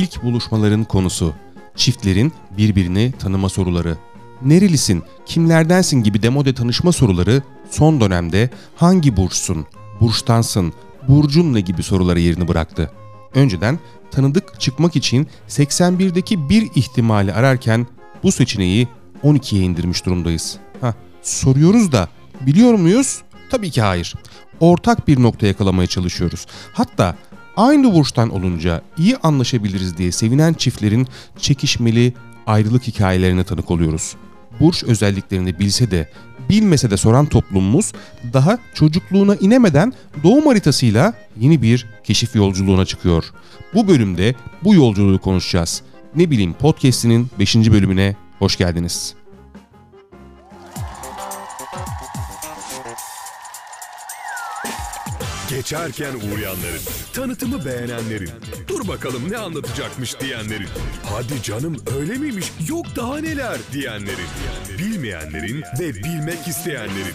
[0.00, 1.34] ilk buluşmaların konusu,
[1.76, 3.96] çiftlerin birbirini tanıma soruları,
[4.42, 9.66] nerelisin, kimlerdensin gibi demode tanışma soruları son dönemde hangi burçsun,
[10.00, 10.72] burçtansın,
[11.08, 12.90] burcun ne gibi soruları yerini bıraktı.
[13.34, 13.78] Önceden
[14.10, 17.86] tanıdık çıkmak için 81'deki bir ihtimali ararken
[18.22, 18.88] bu seçeneği
[19.24, 20.56] 12'ye indirmiş durumdayız.
[20.80, 22.08] Ha, soruyoruz da
[22.40, 23.22] biliyor muyuz?
[23.50, 24.14] Tabii ki hayır.
[24.60, 26.46] Ortak bir nokta yakalamaya çalışıyoruz.
[26.72, 27.16] Hatta
[27.60, 31.06] aynı burçtan olunca iyi anlaşabiliriz diye sevinen çiftlerin
[31.38, 32.12] çekişmeli
[32.46, 34.16] ayrılık hikayelerine tanık oluyoruz.
[34.60, 36.10] Burç özelliklerini bilse de
[36.48, 37.92] bilmese de soran toplumumuz
[38.32, 39.92] daha çocukluğuna inemeden
[40.22, 43.24] doğum haritasıyla yeni bir keşif yolculuğuna çıkıyor.
[43.74, 44.34] Bu bölümde
[44.64, 45.82] bu yolculuğu konuşacağız.
[46.16, 47.56] Ne bileyim podcast'inin 5.
[47.56, 49.19] bölümüne hoş geldiniz.
[55.50, 56.80] Geçerken uğrayanların,
[57.12, 58.30] tanıtımı beğenenlerin,
[58.68, 60.20] dur bakalım ne anlatacakmış?
[60.20, 60.68] diyenlerin,
[61.04, 63.58] hadi canım öyle miymiş, yok daha neler?
[63.72, 64.28] diyenlerin,
[64.78, 67.14] bilmeyenlerin ve bilmek isteyenlerin,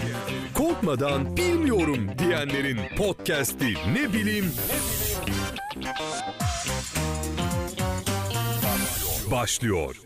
[0.54, 4.52] korkmadan bilmiyorum diyenlerin podcast'i ne bileyim?
[9.32, 10.05] Başlıyor.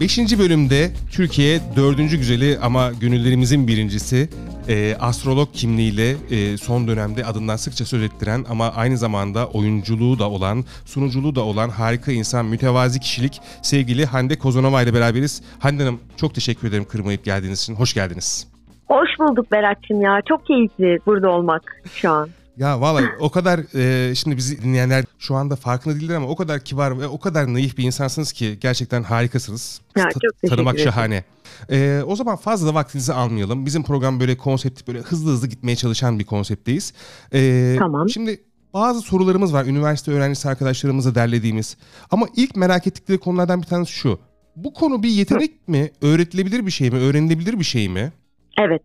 [0.00, 4.28] Beşinci bölümde Türkiye dördüncü güzeli ama gönüllerimizin birincisi
[4.68, 10.30] e, astrolog kimliğiyle e, son dönemde adından sıkça söz ettiren ama aynı zamanda oyunculuğu da
[10.30, 15.42] olan, sunuculuğu da olan harika insan, mütevazi kişilik sevgili Hande Kozanova ile beraberiz.
[15.58, 17.74] Hande Hanım çok teşekkür ederim kırmayıp geldiğiniz için.
[17.74, 18.48] Hoş geldiniz.
[18.88, 20.20] Hoş bulduk Berat'cığım ya.
[20.28, 22.28] Çok keyifli burada olmak şu an.
[22.58, 26.60] Ya vallahi o kadar e, şimdi bizi dinleyenler şu anda farkında değiller ama o kadar
[26.60, 29.80] kibar ve o kadar naif bir insansınız ki gerçekten harikasınız.
[29.96, 30.92] Ya, çok Tanımak ederim.
[30.92, 31.24] şahane.
[31.70, 33.66] E, o zaman fazla da vaktinizi almayalım.
[33.66, 36.92] Bizim program böyle konsept böyle hızlı hızlı gitmeye çalışan bir konseptteyiz.
[37.32, 38.08] E, Tamam.
[38.08, 38.40] Şimdi
[38.74, 41.76] bazı sorularımız var üniversite öğrencisi arkadaşlarımızla derlediğimiz.
[42.10, 44.18] Ama ilk merak ettikleri konulardan bir tanesi şu.
[44.56, 45.90] Bu konu bir yetenek mi?
[46.02, 46.98] Öğretilebilir bir şey mi?
[46.98, 48.12] Öğrenilebilir bir şey mi?
[48.58, 48.82] Evet.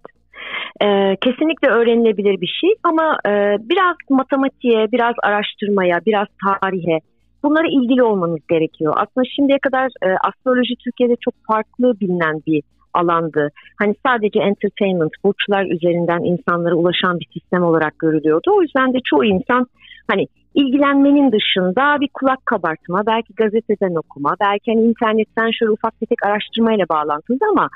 [0.81, 6.99] Ee, kesinlikle öğrenilebilir bir şey ama e, biraz matematiğe, biraz araştırmaya, biraz tarihe
[7.43, 8.93] bunlara ilgili olmanız gerekiyor.
[8.97, 12.63] Aslında şimdiye kadar e, astroloji Türkiye'de çok farklı bilinen bir
[12.93, 13.49] alandı.
[13.79, 18.51] Hani sadece entertainment, burçlar üzerinden insanlara ulaşan bir sistem olarak görülüyordu.
[18.57, 19.65] O yüzden de çoğu insan
[20.11, 26.25] hani ilgilenmenin dışında bir kulak kabartma, belki gazeteden okuma, belki hani internetten şöyle ufak tefek
[26.25, 27.69] araştırmayla bağlantılı ama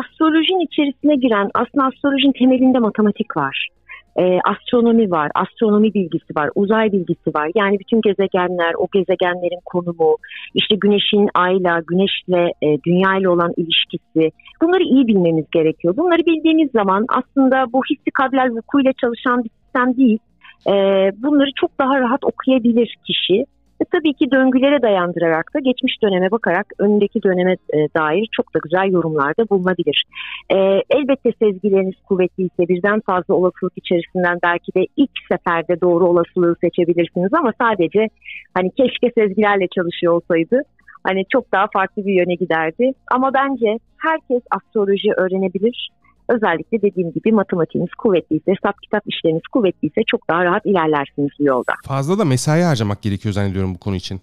[0.00, 3.68] astrolojinin içerisine giren aslında astrolojinin temelinde matematik var.
[4.18, 7.50] Ee, astronomi var, astronomi bilgisi var, uzay bilgisi var.
[7.54, 10.16] Yani bütün gezegenler, o gezegenlerin konumu,
[10.54, 14.30] işte güneşin ayla, güneşle, e, dünya ile olan ilişkisi.
[14.62, 15.96] Bunları iyi bilmemiz gerekiyor.
[15.96, 20.18] Bunları bildiğimiz zaman aslında bu hissi kablel vukuyla çalışan bir sistem değil.
[20.68, 23.44] Ee, bunları çok daha rahat okuyabilir kişi.
[23.80, 28.58] Ve tabii ki döngülere dayandırarak da geçmiş döneme bakarak önündeki döneme e, dair çok da
[28.62, 30.04] güzel yorumlarda bulunabilir.
[30.50, 30.56] E,
[30.90, 37.52] elbette sezgileriniz kuvvetliyse birden fazla olasılık içerisinden belki de ilk seferde doğru olasılığı seçebilirsiniz ama
[37.60, 38.08] sadece
[38.54, 40.62] hani keşke sezgilerle çalışıyor olsaydı
[41.06, 42.92] hani çok daha farklı bir yöne giderdi.
[43.12, 45.88] Ama bence herkes astroloji öğrenebilir.
[46.28, 51.72] Özellikle dediğim gibi matematiğiniz kuvvetliyse, hesap kitap işleriniz kuvvetliyse çok daha rahat ilerlersiniz bu yolda.
[51.86, 54.20] Fazla da mesai harcamak gerekiyor zannediyorum bu konu için.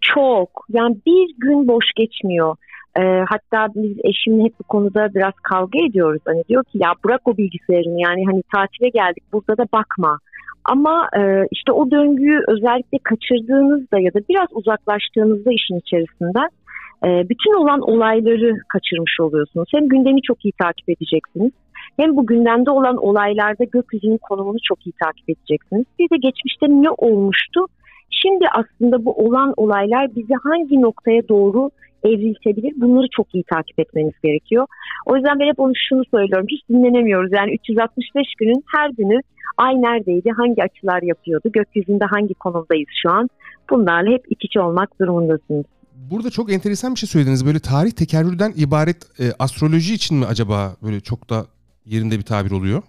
[0.00, 0.66] Çok.
[0.68, 2.56] Yani bir gün boş geçmiyor.
[2.96, 6.22] Ee, hatta biz eşimle hep bu konuda biraz kavga ediyoruz.
[6.26, 10.18] Hani diyor ki ya bırak o bilgisayarını yani hani tatile geldik burada da bakma.
[10.64, 16.59] Ama e, işte o döngüyü özellikle kaçırdığınızda ya da biraz uzaklaştığınızda işin içerisinden e,
[17.04, 19.68] bütün olan olayları kaçırmış oluyorsunuz.
[19.74, 21.52] Hem gündemi çok iyi takip edeceksiniz.
[21.96, 25.84] Hem bu gündemde olan olaylarda gökyüzünün konumunu çok iyi takip edeceksiniz.
[25.98, 27.66] Bir de geçmişte ne olmuştu?
[28.10, 31.70] Şimdi aslında bu olan olaylar bizi hangi noktaya doğru
[32.04, 32.72] evriltebilir?
[32.76, 34.66] Bunları çok iyi takip etmeniz gerekiyor.
[35.06, 36.46] O yüzden ben hep onu şunu söylüyorum.
[36.50, 37.32] Hiç dinlenemiyoruz.
[37.32, 39.20] Yani 365 günün her günü
[39.56, 40.30] ay neredeydi?
[40.30, 41.48] Hangi açılar yapıyordu?
[41.52, 43.28] Gökyüzünde hangi konumdayız şu an?
[43.70, 45.64] Bunlarla hep iç içe olmak durumundasınız.
[46.10, 47.46] Burada çok enteresan bir şey söylediniz.
[47.46, 51.46] Böyle tarih tekerrürden ibaret e, astroloji için mi acaba böyle çok da
[51.86, 52.82] yerinde bir tabir oluyor?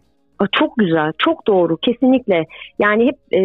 [0.51, 2.45] Çok güzel, çok doğru, kesinlikle.
[2.79, 3.39] Yani hep e,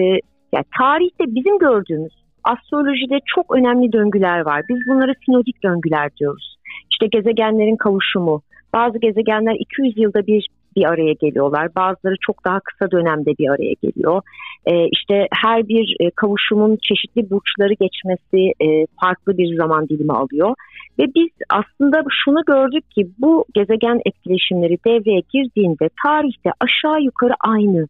[0.53, 2.13] ya tarihte bizim gördüğümüz
[2.45, 4.63] astrolojide çok önemli döngüler var.
[4.69, 6.57] Biz bunlara sinodik döngüler diyoruz.
[6.91, 8.43] İşte gezegenlerin kavuşumu.
[8.75, 10.47] Bazı gezegenler 200 yılda bir
[10.77, 11.75] bir araya geliyorlar.
[11.75, 14.23] Bazıları çok daha kısa dönemde bir araya geliyor.
[14.67, 20.55] Ee, işte her bir e, kavuşumun çeşitli burçları geçmesi e, farklı bir zaman dilimi alıyor.
[20.99, 27.87] Ve biz aslında şunu gördük ki bu gezegen etkileşimleri devreye girdiğinde tarihte aşağı yukarı aynı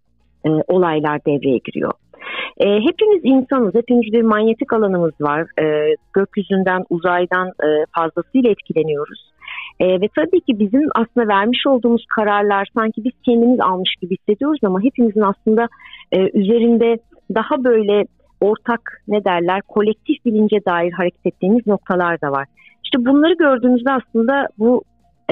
[0.46, 1.92] e, olaylar devreye giriyor.
[2.58, 5.46] E, hepimiz insanız, hepimiz bir manyetik alanımız var.
[5.62, 9.35] E, gökyüzünden, uzaydan e, fazlasıyla etkileniyoruz.
[9.80, 14.60] E, ve tabii ki bizim aslında vermiş olduğumuz kararlar sanki biz kendimiz almış gibi hissediyoruz
[14.64, 15.68] ama hepimizin aslında
[16.12, 16.98] e, üzerinde
[17.34, 18.04] daha böyle
[18.40, 22.46] ortak ne derler kolektif bilince dair hareket ettiğimiz noktalar da var.
[22.84, 24.82] İşte bunları gördüğümüzde aslında bu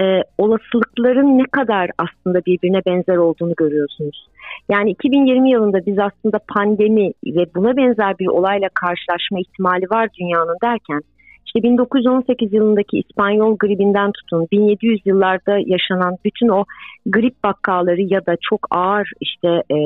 [0.00, 4.26] e, olasılıkların ne kadar aslında birbirine benzer olduğunu görüyorsunuz.
[4.68, 10.56] Yani 2020 yılında biz aslında pandemi ve buna benzer bir olayla karşılaşma ihtimali var dünyanın
[10.62, 11.00] derken
[11.56, 16.64] işte 1918 yılındaki İspanyol gribinden tutun 1700 yıllarda yaşanan bütün o
[17.06, 19.78] grip vakaları ya da çok ağır işte e,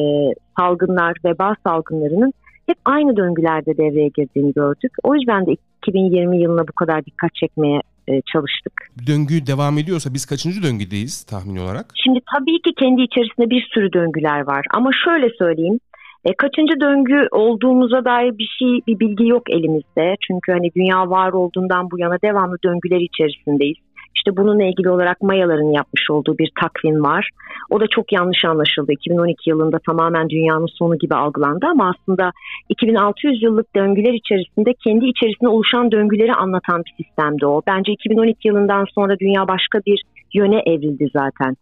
[0.59, 2.33] salgınlar, veba salgınlarının
[2.67, 4.93] hep aynı döngülerde devreye girdiğini gördük.
[5.03, 5.57] O yüzden de
[5.87, 8.73] 2020 yılına bu kadar dikkat çekmeye e, çalıştık.
[9.07, 11.87] Döngü devam ediyorsa biz kaçıncı döngüdeyiz tahmin olarak?
[12.05, 15.79] Şimdi tabii ki kendi içerisinde bir sürü döngüler var ama şöyle söyleyeyim.
[16.29, 20.15] E, kaçıncı döngü olduğumuza dair bir şey, bir bilgi yok elimizde.
[20.27, 23.77] Çünkü hani dünya var olduğundan bu yana devamlı döngüler içerisindeyiz.
[24.17, 27.31] İşte bununla ilgili olarak Mayaların yapmış olduğu bir takvim var.
[27.71, 28.93] O da çok yanlış anlaşıldı.
[28.93, 32.31] 2012 yılında tamamen dünyanın sonu gibi algılandı ama aslında
[32.69, 37.63] 2600 yıllık döngüler içerisinde kendi içerisinde oluşan döngüleri anlatan bir sistemdi o.
[37.67, 40.03] Bence 2012 yılından sonra dünya başka bir
[40.35, 41.57] yöne evrildi zaten.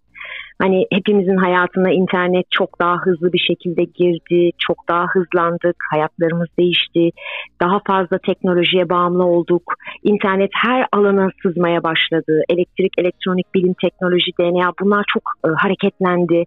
[0.63, 7.11] Hani hepimizin hayatına internet çok daha hızlı bir şekilde girdi, çok daha hızlandık, hayatlarımız değişti,
[7.63, 9.63] daha fazla teknolojiye bağımlı olduk,
[10.03, 16.45] internet her alana sızmaya başladı, elektrik, elektronik, bilim, teknoloji, DNA bunlar çok e, hareketlendi.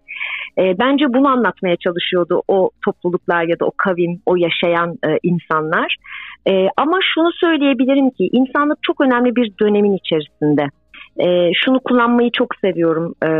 [0.58, 5.96] E, bence bunu anlatmaya çalışıyordu o topluluklar ya da o kavim, o yaşayan e, insanlar.
[6.48, 10.66] E, ama şunu söyleyebilirim ki insanlık çok önemli bir dönemin içerisinde.
[11.16, 13.14] E, şunu kullanmayı çok seviyorum.
[13.24, 13.30] E,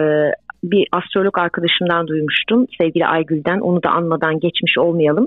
[0.63, 5.27] bir astrolog arkadaşımdan duymuştum sevgili Aygül'den onu da anmadan geçmiş olmayalım.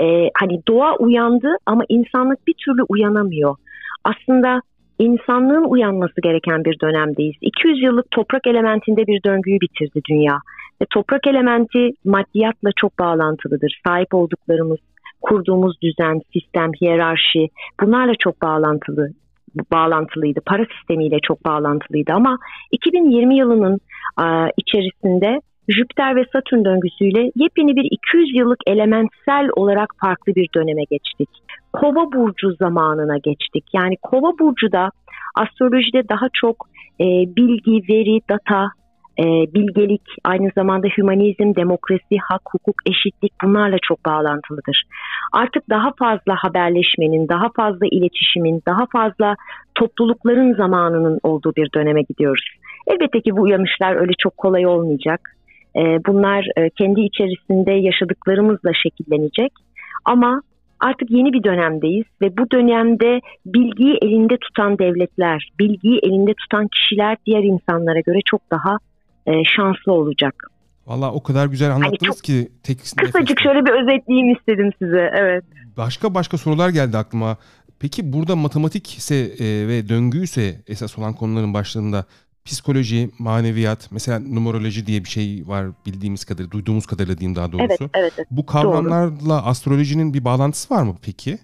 [0.00, 3.56] Ee, hani doğa uyandı ama insanlık bir türlü uyanamıyor.
[4.04, 4.60] Aslında
[4.98, 7.36] insanlığın uyanması gereken bir dönemdeyiz.
[7.40, 10.38] 200 yıllık toprak elementinde bir döngüyü bitirdi dünya.
[10.82, 13.80] Ve toprak elementi maddiyatla çok bağlantılıdır.
[13.86, 14.78] Sahip olduklarımız,
[15.22, 17.48] kurduğumuz düzen, sistem, hiyerarşi
[17.80, 19.10] bunlarla çok bağlantılı
[19.72, 20.40] bağlantılıydı.
[20.46, 22.38] Para sistemiyle çok bağlantılıydı ama
[22.72, 23.78] 2020 yılının
[24.56, 31.28] içerisinde Jüpiter ve Satürn döngüsüyle yepyeni bir 200 yıllık elementsel olarak farklı bir döneme geçtik.
[31.72, 33.64] Kova burcu zamanına geçtik.
[33.74, 34.90] Yani Kova burcu da
[35.34, 36.56] astrolojide daha çok
[37.00, 37.04] e,
[37.36, 38.68] bilgi, veri, data,
[39.18, 44.82] e, bilgelik, aynı zamanda hümanizm, demokrasi, hak, hukuk, eşitlik bunlarla çok bağlantılıdır.
[45.32, 49.34] Artık daha fazla haberleşmenin, daha fazla iletişimin, daha fazla
[49.74, 52.44] toplulukların zamanının olduğu bir döneme gidiyoruz.
[52.86, 55.20] Elbette ki bu uyanışlar öyle çok kolay olmayacak.
[55.76, 59.52] E, bunlar e, kendi içerisinde yaşadıklarımızla şekillenecek.
[60.04, 60.42] Ama
[60.80, 67.16] artık yeni bir dönemdeyiz ve bu dönemde bilgiyi elinde tutan devletler, bilgiyi elinde tutan kişiler
[67.26, 68.78] diğer insanlara göre çok daha
[69.26, 70.34] e, şanslı olacak.
[70.86, 73.42] Valla o kadar güzel hani anlattınız hani ki tek Kısacık nefeste.
[73.42, 75.10] şöyle bir özetleyeyim istedim size.
[75.14, 75.44] Evet.
[75.76, 77.36] Başka başka sorular geldi aklıma.
[77.80, 82.04] Peki burada matematik ise e, ve döngü ise esas olan konuların başlarında
[82.44, 87.66] psikoloji, maneviyat, mesela numeroloji diye bir şey var bildiğimiz kadarıyla, duyduğumuz kadarıyla diyeyim daha doğrusu.
[87.68, 88.12] Evet, evet.
[88.18, 88.28] evet.
[88.30, 89.32] Bu kavramlarla Doğru.
[89.32, 91.38] astrolojinin bir bağlantısı var mı peki?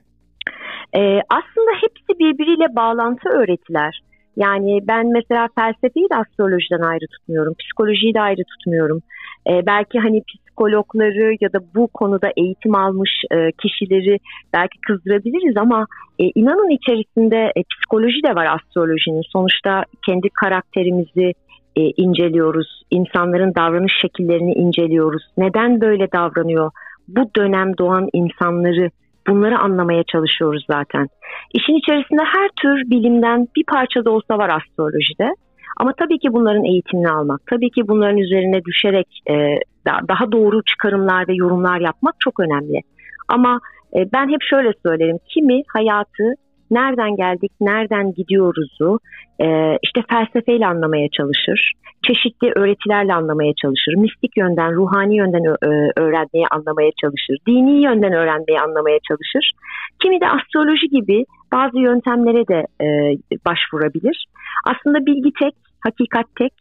[0.95, 4.03] Ee, aslında hepsi birbiriyle bağlantı öğretiler.
[4.37, 7.55] Yani ben mesela felsefeyi de astrolojiden ayrı tutmuyorum.
[7.61, 9.03] Psikolojiyi de ayrı tutmuyorum.
[9.51, 14.19] E, belki hani psikologları ya da bu konuda eğitim almış e, kişileri
[14.53, 15.87] belki kızdırabiliriz ama
[16.19, 19.23] e, inanın içerisinde e, psikoloji de var astrolojinin.
[19.33, 21.35] Sonuçta kendi karakterimizi
[21.77, 22.83] e, inceliyoruz.
[22.91, 25.23] İnsanların davranış şekillerini inceliyoruz.
[25.37, 26.71] Neden böyle davranıyor?
[27.09, 28.91] Bu dönem doğan insanları
[29.29, 31.09] Bunları anlamaya çalışıyoruz zaten.
[31.55, 35.31] İşin içerisinde her tür bilimden bir parça da olsa var astrolojide.
[35.77, 39.35] Ama tabii ki bunların eğitimini almak, tabii ki bunların üzerine düşerek e,
[39.87, 42.81] daha doğru çıkarımlar ve yorumlar yapmak çok önemli.
[43.29, 43.61] Ama
[43.97, 46.35] e, ben hep şöyle söylerim, kimi hayatı
[46.73, 48.99] nereden geldik, nereden gidiyoruzu
[49.41, 51.73] e, işte felsefeyle anlamaya çalışır.
[52.07, 53.95] Çeşitli öğretilerle anlamaya çalışır.
[53.97, 55.45] Mistik yönden, ruhani yönden
[55.97, 57.37] öğrenmeyi anlamaya çalışır.
[57.49, 59.53] Dini yönden öğrenmeyi anlamaya çalışır.
[60.03, 62.87] Kimi de astroloji gibi bazı yöntemlere de e,
[63.47, 64.25] başvurabilir.
[64.67, 66.53] Aslında bilgi tek, hakikat tek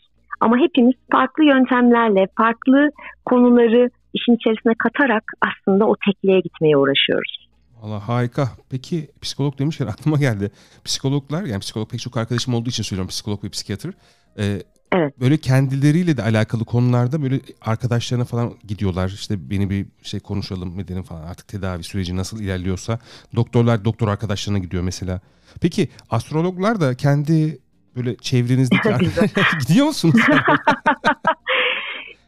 [0.41, 2.89] ama hepimiz farklı yöntemlerle, farklı
[3.25, 7.40] konuları işin içerisine katarak aslında o tekliğe gitmeye uğraşıyoruz.
[7.81, 8.49] Valla harika.
[8.69, 10.51] Peki psikolog demişken aklıma geldi.
[10.85, 13.89] Psikologlar yani psikolog pek çok arkadaşım olduğu için söylüyorum psikolog ve psikiyatr.
[14.37, 15.19] E, evet.
[15.19, 19.09] Böyle kendileriyle de alakalı konularda böyle arkadaşlarına falan gidiyorlar.
[19.09, 21.23] İşte beni bir şey konuşalım edelim falan.
[21.23, 22.99] Artık tedavi süreci nasıl ilerliyorsa
[23.35, 25.21] doktorlar doktor arkadaşlarına gidiyor mesela.
[25.61, 27.59] Peki astrologlar da kendi
[27.95, 28.89] böyle çevrenizdeki
[29.67, 30.15] gidiyor musunuz?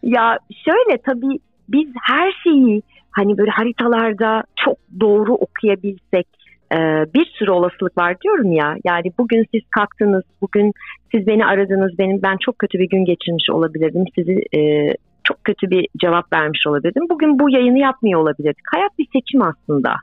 [0.04, 1.40] ya şöyle tabii
[1.70, 6.28] biz her şeyi hani böyle haritalarda çok doğru okuyabilsek
[6.74, 6.78] e,
[7.14, 8.76] bir sürü olasılık var diyorum ya.
[8.84, 10.72] Yani bugün siz kalktınız, bugün
[11.12, 14.04] siz beni aradınız, benim ben çok kötü bir gün geçirmiş olabilirdim.
[14.16, 14.94] Sizi e,
[15.24, 17.10] çok kötü bir cevap vermiş olabilirdim.
[17.10, 18.64] Bugün bu yayını yapmıyor olabilirdik.
[18.76, 19.96] Hayat bir seçim aslında.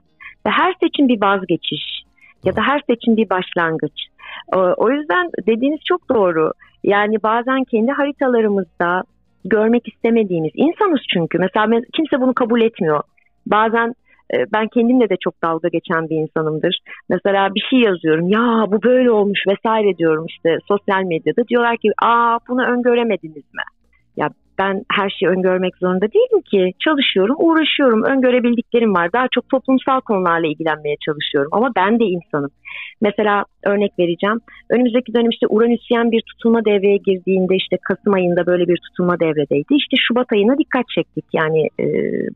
[0.47, 2.03] Ve her seçim bir vazgeçiş
[2.45, 3.93] ya da her seçim bir başlangıç.
[4.77, 6.53] O yüzden dediğiniz çok doğru.
[6.85, 9.03] Yani bazen kendi haritalarımızda
[9.45, 11.39] görmek istemediğimiz insanız çünkü.
[11.39, 13.03] Mesela kimse bunu kabul etmiyor.
[13.47, 13.95] Bazen
[14.35, 16.79] e, ben kendimle de çok dalga geçen bir insanımdır.
[17.09, 18.29] Mesela bir şey yazıyorum.
[18.29, 21.49] Ya bu böyle olmuş vesaire diyorum işte sosyal medyada.
[21.49, 23.63] Diyorlar ki aa bunu öngöremediniz mi?
[24.17, 26.73] Ya ben her şeyi öngörmek zorunda değilim ki.
[26.85, 29.13] Çalışıyorum, uğraşıyorum, öngörebildiklerim var.
[29.13, 31.51] Daha çok toplumsal konularla ilgilenmeye çalışıyorum.
[31.53, 32.51] Ama ben de insanım.
[33.01, 34.41] Mesela örnek vereceğim.
[34.71, 39.75] Önümüzdeki dönem işte Uranüsyen bir tutulma devreye girdiğinde işte Kasım ayında böyle bir tutulma devredeydi.
[39.75, 41.25] İşte Şubat ayına dikkat çektik.
[41.33, 41.85] Yani e,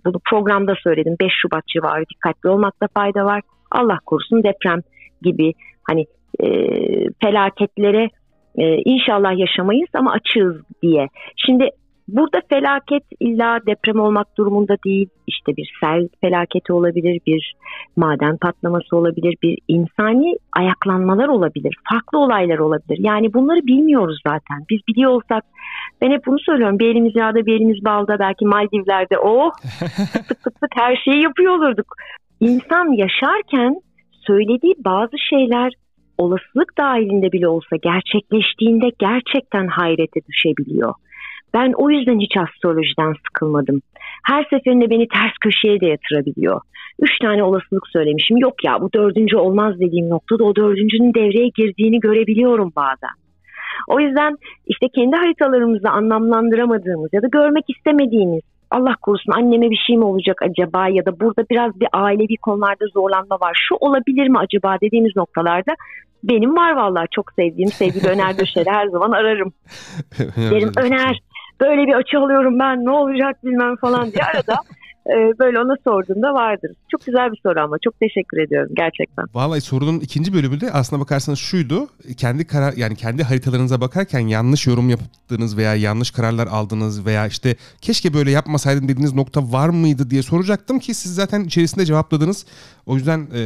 [0.06, 1.16] bunu programda söyledim.
[1.20, 3.40] 5 Şubat civarı dikkatli olmakta fayda var.
[3.70, 4.80] Allah korusun deprem
[5.22, 5.52] gibi
[5.88, 6.04] hani
[6.40, 6.48] e,
[7.22, 8.08] felaketlere
[8.58, 11.08] e, inşallah yaşamayız ama açığız diye.
[11.36, 11.68] Şimdi
[12.08, 15.08] Burada felaket illa deprem olmak durumunda değil.
[15.26, 17.54] İşte bir sel felaketi olabilir, bir
[17.96, 22.98] maden patlaması olabilir, bir insani ayaklanmalar olabilir, farklı olaylar olabilir.
[23.00, 24.64] Yani bunları bilmiyoruz zaten.
[24.70, 25.44] Biz biliyor olsak
[26.00, 26.78] ben hep bunu söylüyorum.
[26.78, 31.22] Bir elimiz yağda, bir elimiz balda, belki Maldivler'de oh tık tık tık tık her şeyi
[31.22, 31.94] yapıyor olurduk.
[32.40, 33.76] İnsan yaşarken
[34.26, 35.72] söylediği bazı şeyler
[36.18, 40.94] olasılık dahilinde bile olsa gerçekleştiğinde gerçekten hayrete düşebiliyor.
[41.54, 43.82] Ben o yüzden hiç astrolojiden sıkılmadım.
[44.26, 46.60] Her seferinde beni ters köşeye de yatırabiliyor.
[46.98, 48.36] Üç tane olasılık söylemişim.
[48.36, 53.14] Yok ya bu dördüncü olmaz dediğim noktada o dördüncünün devreye girdiğini görebiliyorum bazen.
[53.88, 59.96] O yüzden işte kendi haritalarımızda anlamlandıramadığımız ya da görmek istemediğimiz Allah korusun anneme bir şey
[59.96, 63.64] mi olacak acaba ya da burada biraz bir ailevi konularda zorlanma var.
[63.68, 65.74] Şu olabilir mi acaba dediğimiz noktalarda
[66.24, 69.52] benim var vallahi çok sevdiğim sevgili Öner Döşer'i her zaman ararım.
[70.50, 71.20] Derim Öner
[71.60, 74.56] böyle bir açı alıyorum ben ne olacak bilmem falan diye arada
[75.06, 76.70] e, böyle ona sorduğumda vardır.
[76.90, 79.24] Çok güzel bir soru ama çok teşekkür ediyorum gerçekten.
[79.34, 81.86] Vallahi sorunun ikinci bölümünde aslına bakarsanız şuydu.
[82.16, 87.56] Kendi karar yani kendi haritalarınıza bakarken yanlış yorum yaptığınız veya yanlış kararlar aldınız veya işte
[87.80, 92.46] keşke böyle yapmasaydım dediğiniz nokta var mıydı diye soracaktım ki siz zaten içerisinde cevapladınız.
[92.86, 93.40] O yüzden e,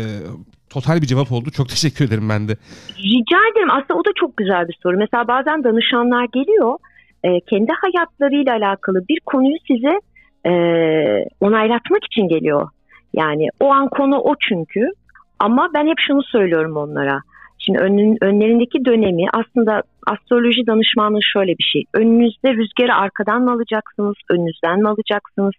[0.71, 1.51] total bir cevap oldu.
[1.51, 2.53] Çok teşekkür ederim ben de.
[2.99, 3.71] Rica ederim.
[3.71, 4.97] Aslında o da çok güzel bir soru.
[4.99, 6.79] Mesela bazen danışanlar geliyor
[7.29, 10.01] e, kendi hayatlarıyla alakalı bir konuyu size
[10.47, 10.53] e,
[11.41, 12.69] onaylatmak için geliyor.
[13.15, 14.91] Yani o an konu o çünkü.
[15.39, 17.21] Ama ben hep şunu söylüyorum onlara.
[17.59, 21.85] Şimdi önün, önlerindeki dönemi aslında astroloji danışmanlığı şöyle bir şey.
[21.95, 25.55] Önünüzde rüzgarı arkadan mı alacaksınız, önünüzden mi alacaksınız?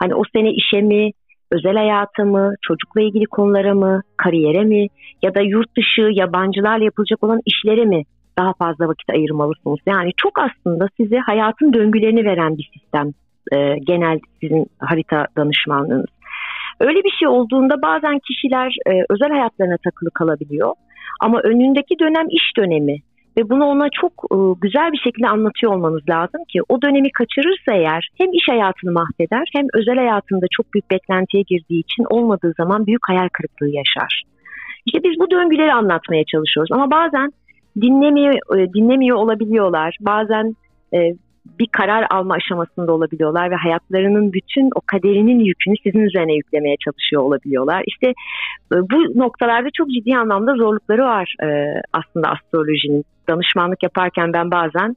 [0.00, 1.10] Hani o sene işe mi,
[1.50, 4.86] özel hayata mı, çocukla ilgili konulara mı, kariyere mi
[5.22, 8.02] ya da yurt dışı yabancılarla yapılacak olan işlere mi
[8.38, 9.78] daha fazla vakit ayırmalısınız.
[9.86, 13.12] Yani çok aslında size hayatın döngülerini veren bir sistem
[13.52, 16.10] e, genel sizin harita danışmanlığınız.
[16.80, 20.74] Öyle bir şey olduğunda bazen kişiler e, özel hayatlarına takılı kalabiliyor.
[21.20, 22.96] Ama önündeki dönem iş dönemi
[23.36, 27.72] ve bunu ona çok e, güzel bir şekilde anlatıyor olmanız lazım ki o dönemi kaçırırsa
[27.72, 32.86] eğer hem iş hayatını mahveder hem özel hayatında çok büyük beklentiye girdiği için olmadığı zaman
[32.86, 34.22] büyük hayal kırıklığı yaşar.
[34.86, 37.32] İşte biz bu döngüleri anlatmaya çalışıyoruz ama bazen
[37.80, 39.96] dinlemiyor, e, dinlemiyor olabiliyorlar.
[40.00, 40.56] Bazen
[40.94, 40.98] e,
[41.58, 47.22] bir karar alma aşamasında olabiliyorlar ve hayatlarının bütün o kaderinin yükünü sizin üzerine yüklemeye çalışıyor
[47.22, 47.82] olabiliyorlar.
[47.86, 48.06] İşte
[48.72, 51.34] e, bu noktalarda çok ciddi anlamda zorlukları var
[51.92, 53.04] aslında astrolojinin.
[53.28, 54.96] Danışmanlık yaparken ben bazen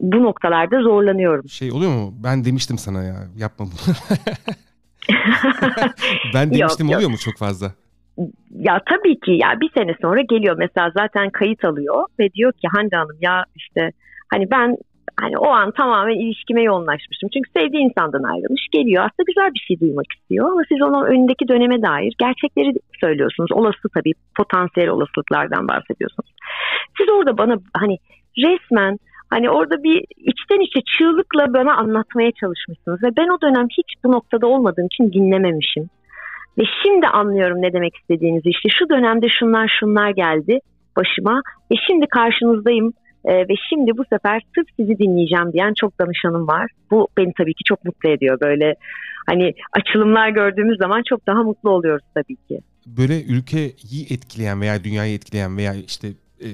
[0.00, 1.48] bu noktalarda zorlanıyorum.
[1.48, 2.14] Şey oluyor mu?
[2.24, 3.94] Ben demiştim sana ya yapma bunu.
[6.34, 7.10] ben demiştim yok, oluyor yok.
[7.10, 7.72] mu çok fazla?
[8.50, 12.68] Ya tabii ki ya bir sene sonra geliyor mesela zaten kayıt alıyor ve diyor ki
[12.76, 13.90] Hande Hanım ya işte
[14.30, 14.76] hani ben
[15.20, 17.28] hani o an tamamen ilişkime yoğunlaşmıştım.
[17.34, 19.04] Çünkü sevdiği insandan ayrılmış geliyor.
[19.04, 23.52] Aslında güzel bir şey duymak istiyor ama siz onun önündeki döneme dair gerçekleri söylüyorsunuz.
[23.52, 26.30] Olası tabii potansiyel olasılıklardan bahsediyorsunuz.
[26.98, 27.96] Siz orada bana hani
[28.38, 28.98] resmen
[29.30, 34.12] hani orada bir içten içe çığlıkla bana anlatmaya çalışmışsınız ve ben o dönem hiç bu
[34.12, 35.90] noktada olmadığım için dinlememişim.
[36.58, 38.48] Ve şimdi anlıyorum ne demek istediğinizi.
[38.48, 40.58] İşte şu dönemde şunlar şunlar geldi
[40.96, 42.92] başıma ve şimdi karşınızdayım
[43.26, 46.70] E, ve şimdi bu sefer sırf sizi dinleyeceğim diyen çok danışanım var.
[46.90, 48.38] Bu beni tabii ki çok mutlu ediyor.
[48.40, 48.74] Böyle
[49.26, 52.60] hani açılımlar gördüğümüz zaman çok daha mutlu oluyoruz tabii ki.
[52.86, 56.08] Böyle ülkeyi etkileyen veya dünyayı etkileyen veya işte
[56.40, 56.46] e,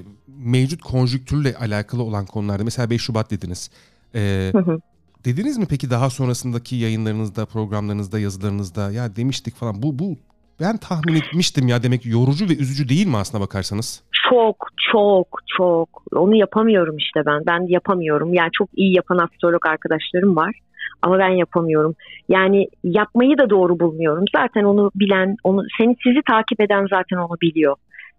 [0.44, 3.70] mevcut konjüktürle alakalı olan konularda mesela 5 Şubat dediniz.
[4.14, 4.78] E, hı hı.
[5.24, 10.16] Dediniz mi peki daha sonrasındaki yayınlarınızda, programlarınızda, yazılarınızda ya demiştik falan bu bu
[10.60, 14.02] ben tahmin etmiştim ya demek yorucu ve üzücü değil mi aslına bakarsanız?
[14.30, 14.56] Çok
[14.92, 15.26] çok
[15.56, 20.54] çok onu yapamıyorum işte ben ben yapamıyorum yani çok iyi yapan astrolog arkadaşlarım var
[21.02, 21.94] ama ben yapamıyorum.
[22.28, 24.24] Yani yapmayı da doğru bulmuyorum.
[24.36, 27.76] Zaten onu bilen, onu seni sizi takip eden zaten onu biliyor.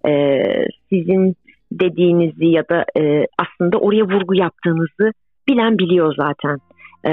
[0.07, 0.43] Ee,
[0.89, 1.35] sizin
[1.71, 5.11] dediğinizi ya da e, aslında oraya vurgu yaptığınızı
[5.47, 6.59] bilen biliyor zaten.
[7.05, 7.11] Ee,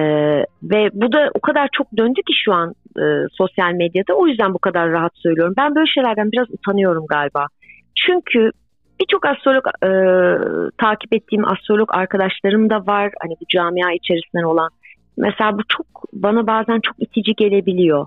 [0.63, 4.55] ve bu da o kadar çok döndü ki şu an e, sosyal medyada o yüzden
[4.55, 5.55] bu kadar rahat söylüyorum.
[5.57, 7.47] Ben böyle şeylerden biraz utanıyorum galiba.
[7.95, 8.51] Çünkü
[9.01, 9.91] birçok astrolog e,
[10.79, 13.13] takip ettiğim astrolog arkadaşlarım da var.
[13.23, 14.71] Hani bu camia içerisinden olan.
[15.17, 18.07] Mesela bu çok bana bazen çok itici gelebiliyor.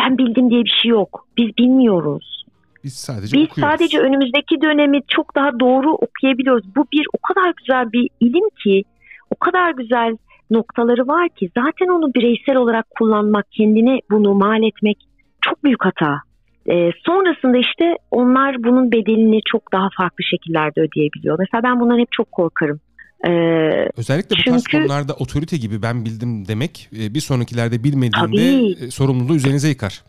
[0.00, 1.26] Ben bildim diye bir şey yok.
[1.36, 2.44] Biz bilmiyoruz.
[2.84, 3.72] Biz sadece Biz okuyoruz.
[3.72, 6.76] sadece önümüzdeki dönemi çok daha doğru okuyabiliyoruz.
[6.76, 8.84] Bu bir o kadar güzel bir ilim ki,
[9.30, 10.16] o kadar güzel
[10.54, 14.98] noktaları var ki zaten onu bireysel olarak kullanmak, kendine bunu mal etmek
[15.40, 16.20] çok büyük hata.
[16.66, 21.38] E, sonrasında işte onlar bunun bedelini çok daha farklı şekillerde ödeyebiliyor.
[21.38, 22.80] Mesela ben bundan hep çok korkarım.
[23.26, 28.90] Ee, Özellikle bu çünkü, tarz konularda otorite gibi ben bildim demek bir sonrakilerde bilmediğinde tabii,
[28.90, 30.02] sorumluluğu üzerinize yıkar.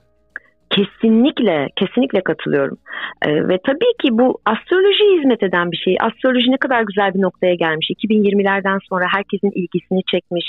[0.76, 2.78] Kesinlikle, kesinlikle katılıyorum.
[3.26, 5.98] Ee, ve tabii ki bu astroloji hizmet eden bir şey.
[6.00, 7.90] Astroloji ne kadar güzel bir noktaya gelmiş.
[7.90, 10.46] 2020'lerden sonra herkesin ilgisini çekmiş.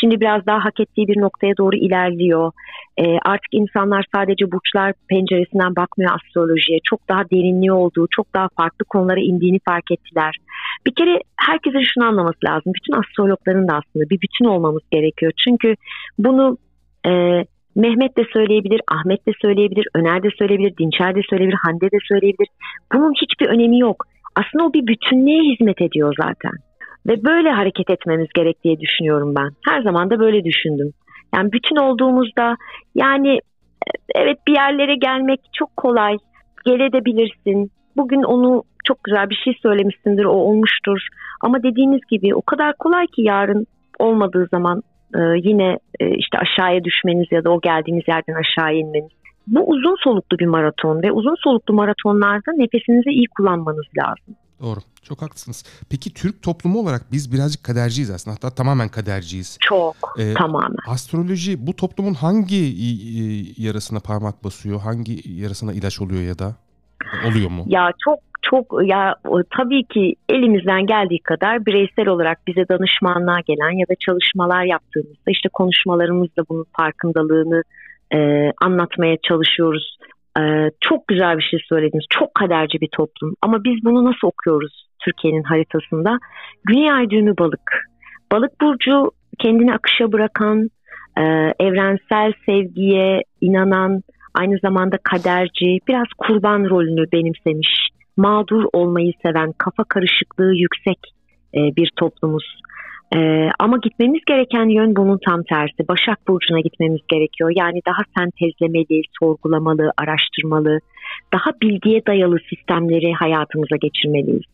[0.00, 2.52] Şimdi biraz daha hak ettiği bir noktaya doğru ilerliyor.
[2.98, 6.78] Ee, artık insanlar sadece burçlar penceresinden bakmıyor astrolojiye.
[6.84, 10.36] Çok daha derinliği olduğu, çok daha farklı konulara indiğini fark ettiler.
[10.86, 12.72] Bir kere herkesin şunu anlaması lazım.
[12.74, 15.32] Bütün astrologların da aslında bir bütün olmamız gerekiyor.
[15.44, 15.74] Çünkü
[16.18, 16.58] bunu...
[17.06, 17.44] E,
[17.78, 22.48] Mehmet de söyleyebilir, Ahmet de söyleyebilir, Öner de söyleyebilir, Dinçer de söyleyebilir, Hande de söyleyebilir.
[22.92, 24.04] Bunun hiçbir önemi yok.
[24.36, 26.52] Aslında o bir bütünlüğe hizmet ediyor zaten.
[27.06, 29.50] Ve böyle hareket etmemiz gerek diye düşünüyorum ben.
[29.68, 30.92] Her zaman da böyle düşündüm.
[31.34, 32.56] Yani bütün olduğumuzda
[32.94, 33.38] yani
[34.14, 36.16] evet bir yerlere gelmek çok kolay.
[36.64, 37.70] Gelebilirsin.
[37.96, 41.00] Bugün onu çok güzel bir şey söylemişsindir, o olmuştur.
[41.40, 43.66] Ama dediğiniz gibi o kadar kolay ki yarın
[43.98, 44.82] olmadığı zaman
[45.14, 49.10] e, yine e, işte aşağıya düşmeniz ya da o geldiğiniz yerden aşağı inmeniz.
[49.46, 54.34] Bu uzun soluklu bir maraton ve uzun soluklu maratonlarda nefesinizi iyi kullanmanız lazım.
[54.62, 54.80] Doğru.
[55.02, 55.64] Çok haklısınız.
[55.90, 58.34] Peki Türk toplumu olarak biz birazcık kaderciyiz aslında.
[58.34, 59.58] Hatta tamamen kaderciyiz.
[59.60, 59.96] Çok.
[60.18, 60.76] Ee, tamamen.
[60.88, 62.74] Astroloji bu toplumun hangi
[63.62, 64.80] yarasına parmak basıyor?
[64.80, 66.54] Hangi yarasına ilaç oluyor ya da?
[67.26, 67.64] Oluyor mu?
[67.68, 68.18] Ya çok
[68.50, 69.14] çok ya
[69.58, 75.48] tabii ki elimizden geldiği kadar bireysel olarak bize danışmanlığa gelen ya da çalışmalar yaptığımızda işte
[75.52, 77.62] konuşmalarımızda bunun farkındalığını
[78.14, 78.18] e,
[78.62, 79.98] anlatmaya çalışıyoruz.
[80.40, 82.04] E, çok güzel bir şey söylediniz.
[82.10, 83.34] Çok kaderci bir toplum.
[83.42, 86.18] Ama biz bunu nasıl okuyoruz Türkiye'nin haritasında?
[86.64, 87.88] Güney ay düğümü balık.
[88.32, 90.68] Balık burcu kendini akışa bırakan,
[91.18, 91.22] e,
[91.60, 94.02] evrensel sevgiye inanan,
[94.34, 97.87] aynı zamanda kaderci, biraz kurban rolünü benimsemiş
[98.18, 100.98] mağdur olmayı seven, kafa karışıklığı yüksek
[101.54, 102.44] e, bir toplumuz.
[103.16, 103.18] E,
[103.58, 105.88] ama gitmemiz gereken yön bunun tam tersi.
[105.88, 107.52] Başak Burcu'na gitmemiz gerekiyor.
[107.56, 110.78] Yani daha sentezlemeli, sorgulamalı, araştırmalı,
[111.32, 114.44] daha bilgiye dayalı sistemleri hayatımıza geçirmeliyiz.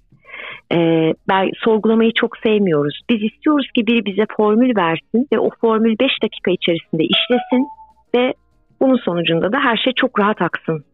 [0.72, 3.00] Ee, ben sorgulamayı çok sevmiyoruz.
[3.10, 7.66] Biz istiyoruz ki biri bize formül versin ve o formül 5 dakika içerisinde işlesin
[8.14, 8.34] ve
[8.80, 10.84] bunun sonucunda da her şey çok rahat aksın.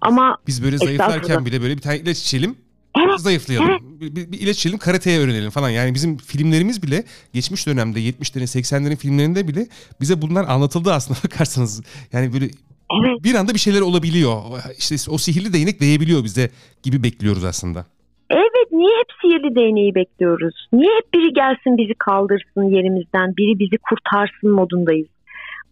[0.00, 2.56] Ama biz böyle zayıflarken bile böyle bir tane ilaç içelim.
[2.98, 3.70] Evet, zayıflayalım.
[3.70, 3.80] Evet.
[4.00, 5.70] Bir, bir, bir ilaç içelim, karateye öğrenelim falan.
[5.70, 9.66] Yani bizim filmlerimiz bile geçmiş dönemde 70'lerin 80'lerin filmlerinde bile
[10.00, 11.82] bize bunlar anlatıldı aslında bakarsanız.
[12.12, 13.24] Yani böyle evet.
[13.24, 14.34] bir anda bir şeyler olabiliyor.
[14.78, 16.50] İşte o sihirli değnek değebiliyor bize
[16.82, 17.86] gibi bekliyoruz aslında.
[18.30, 20.54] Evet niye hep sihirli değneği bekliyoruz?
[20.72, 25.08] Niye hep biri gelsin bizi kaldırsın yerimizden, biri bizi kurtarsın modundayız?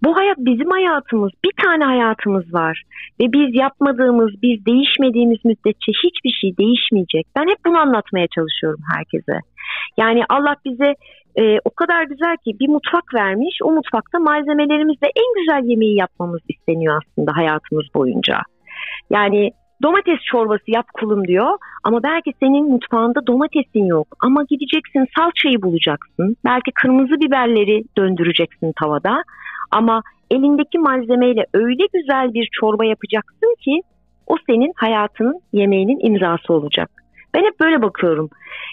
[0.02, 1.32] Bu hayat bizim hayatımız.
[1.44, 2.82] Bir tane hayatımız var.
[3.20, 7.26] Ve biz yapmadığımız, biz değişmediğimiz müddetçe hiçbir şey değişmeyecek.
[7.36, 9.38] Ben hep bunu anlatmaya çalışıyorum herkese.
[9.96, 10.94] Yani Allah bize
[11.36, 13.58] e, o kadar güzel ki bir mutfak vermiş.
[13.62, 18.40] O mutfakta malzemelerimizle en güzel yemeği yapmamız isteniyor aslında hayatımız boyunca.
[19.10, 19.50] Yani
[19.82, 26.36] domates çorbası yap kulum diyor ama belki senin mutfağında domatesin yok ama gideceksin salçayı bulacaksın
[26.44, 29.22] belki kırmızı biberleri döndüreceksin tavada
[29.70, 33.82] ama elindeki malzemeyle öyle güzel bir çorba yapacaksın ki
[34.26, 36.90] o senin hayatının yemeğinin imzası olacak.
[37.34, 38.30] Ben hep böyle bakıyorum.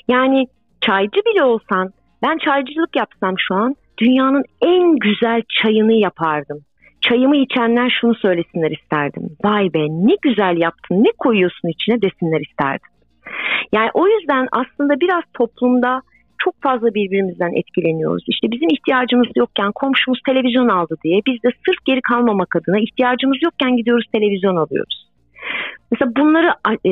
[0.08, 0.48] Yani
[0.82, 6.60] çaycı bile olsan ben çaycılık yapsam şu an dünyanın en güzel çayını yapardım.
[7.02, 9.30] Çayımı içenler şunu söylesinler isterdim.
[9.44, 12.90] Vay be ne güzel yaptın ne koyuyorsun içine desinler isterdim.
[13.72, 16.02] Yani o yüzden aslında biraz toplumda
[16.46, 18.24] çok fazla birbirimizden etkileniyoruz.
[18.28, 23.38] İşte bizim ihtiyacımız yokken komşumuz televizyon aldı diye biz de sırf geri kalmamak adına ihtiyacımız
[23.44, 25.08] yokken gidiyoruz televizyon alıyoruz.
[25.92, 26.50] Mesela bunları
[26.90, 26.92] e,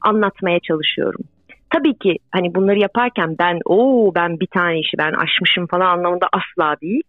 [0.00, 1.20] anlatmaya çalışıyorum.
[1.70, 3.76] Tabii ki hani bunları yaparken ben o
[4.14, 7.02] ben bir tane işi ben aşmışım falan anlamında asla değil.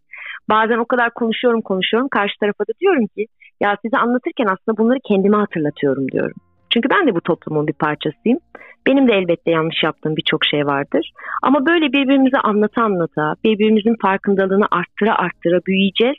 [0.50, 3.26] Bazen o kadar konuşuyorum konuşuyorum karşı tarafa da diyorum ki
[3.62, 6.36] ya size anlatırken aslında bunları kendime hatırlatıyorum diyorum.
[6.74, 8.40] Çünkü ben de bu toplumun bir parçasıyım.
[8.88, 11.12] Benim de elbette yanlış yaptığım birçok şey vardır.
[11.42, 16.16] Ama böyle birbirimize anlata anlata, birbirimizin farkındalığını arttıra arttıra büyüyeceğiz.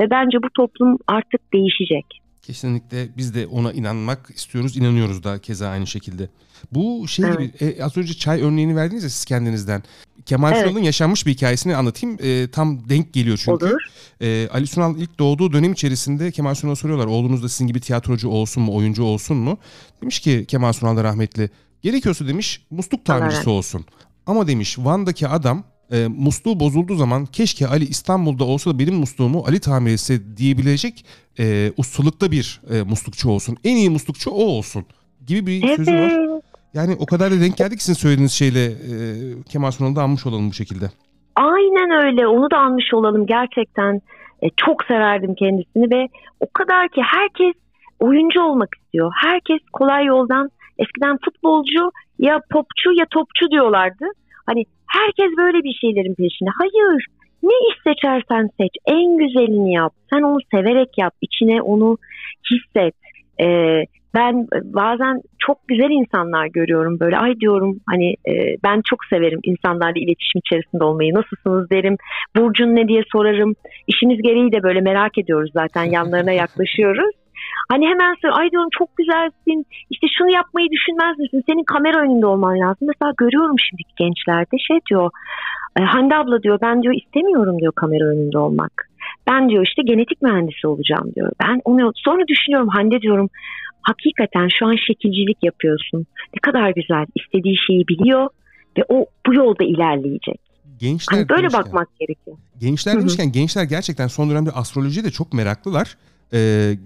[0.00, 2.22] Ve bence bu toplum artık değişecek.
[2.42, 6.28] Kesinlikle biz de ona inanmak istiyoruz, inanıyoruz da keza aynı şekilde.
[6.72, 7.60] Bu şey evet.
[7.60, 9.82] gibi e, az önce çay örneğini verdiniz ya siz kendinizden.
[10.26, 10.66] Kemal evet.
[10.66, 12.18] Sunal'ın yaşanmış bir hikayesini anlatayım.
[12.22, 13.66] E, tam denk geliyor çünkü.
[13.66, 13.80] Olur.
[14.20, 17.06] E, Ali Sunal ilk doğduğu dönem içerisinde Kemal Sunal'a soruyorlar.
[17.06, 19.58] Oğlunuz da sizin gibi tiyatrocu olsun mu, oyuncu olsun mu?
[20.02, 21.50] Demiş ki Kemal Sunal da rahmetli.
[21.82, 23.48] Gerekiyorsa demiş musluk tamircisi evet.
[23.48, 23.84] olsun.
[24.26, 29.44] Ama demiş Van'daki adam e, musluğu bozulduğu zaman keşke Ali İstanbul'da olsa da benim musluğumu
[29.46, 31.04] Ali tamir etse diyebilecek
[31.38, 33.56] e, ustalıkta bir e, muslukçu olsun.
[33.64, 34.84] En iyi muslukçu o olsun
[35.26, 35.76] gibi bir evet.
[35.76, 36.42] sözü var.
[36.74, 38.94] Yani o kadar da denk geldik sizin söylediğiniz şeyle e,
[39.52, 40.86] Kemal Sunal'ı da anmış olalım bu şekilde.
[41.36, 44.00] Aynen öyle onu da anmış olalım gerçekten.
[44.42, 46.08] E, çok severdim kendisini ve
[46.40, 47.54] o kadar ki herkes
[48.00, 49.12] oyuncu olmak istiyor.
[49.22, 54.04] Herkes kolay yoldan eskiden futbolcu ya popçu ya topçu diyorlardı.
[54.46, 56.50] Hani herkes böyle bir şeylerin peşinde.
[56.58, 57.06] Hayır
[57.42, 59.92] ne iş seçersen seç en güzelini yap.
[60.10, 61.14] Sen onu severek yap.
[61.20, 61.98] içine onu
[62.50, 62.94] hisset.
[63.40, 63.82] Ee,
[64.14, 68.32] ben bazen çok güzel insanlar görüyorum böyle ay diyorum hani e,
[68.64, 71.70] ben çok severim insanlarla iletişim içerisinde olmayı nasılsınız?
[71.70, 71.96] derim.
[72.36, 72.88] Burcun ne?
[72.88, 73.54] diye sorarım.
[73.86, 77.14] İşimiz gereği de böyle merak ediyoruz zaten yanlarına yaklaşıyoruz.
[77.72, 79.66] Hani hemen söyle ay diyorum çok güzelsin.
[79.90, 81.42] İşte şunu yapmayı düşünmez misin?
[81.48, 82.88] Senin kamera önünde olman lazım.
[82.88, 85.10] Mesela görüyorum şimdiki gençlerde şey diyor
[85.80, 88.72] e, Hande abla diyor ben diyor istemiyorum diyor kamera önünde olmak.
[89.26, 91.32] Ben diyor işte genetik mühendisi olacağım diyor.
[91.42, 93.28] Ben onu sonra düşünüyorum Hande diyorum
[93.82, 96.06] hakikaten şu an şekilcilik yapıyorsun.
[96.34, 98.28] Ne kadar güzel istediği şeyi biliyor
[98.78, 100.40] ve o bu yolda ilerleyecek.
[100.78, 102.36] Gençler hani böyle demişken, bakmak gerekiyor.
[102.60, 105.96] Gençler demişken gençler gerçekten son dönemde astrolojiye de çok meraklılar.
[106.34, 106.38] Ee,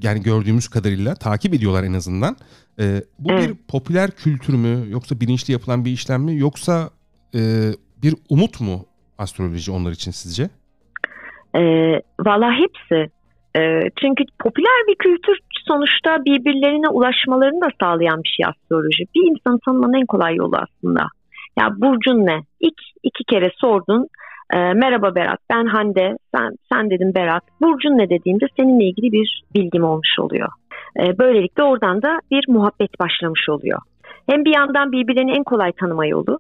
[0.03, 2.37] yani gördüğümüz kadarıyla takip ediyorlar en azından.
[2.81, 3.49] Ee, bu evet.
[3.49, 6.91] bir popüler kültür mü yoksa bilinçli yapılan bir işlem mi yoksa
[7.35, 7.41] e,
[8.03, 8.87] bir umut mu
[9.19, 10.43] astroloji onlar için sizce?
[11.55, 11.63] E,
[12.21, 13.11] Valla hepsi.
[13.57, 13.61] E,
[14.01, 19.05] çünkü popüler bir kültür sonuçta birbirlerine ulaşmalarını da sağlayan bir şey astroloji.
[19.15, 21.07] Bir insanı tanımanın en kolay yolu aslında.
[21.59, 22.41] Ya burcun ne?
[22.61, 24.07] İlk iki kere sordun.
[24.55, 26.17] E, merhaba Berat, ben Hande.
[26.35, 27.43] Sen sen dedim Berat.
[27.61, 30.49] Burcun ne dediğimde seninle ilgili bir bilgim olmuş oluyor.
[31.01, 33.79] E, böylelikle oradan da bir muhabbet başlamış oluyor.
[34.31, 36.39] Hem bir yandan birbirlerini en kolay tanıma yolu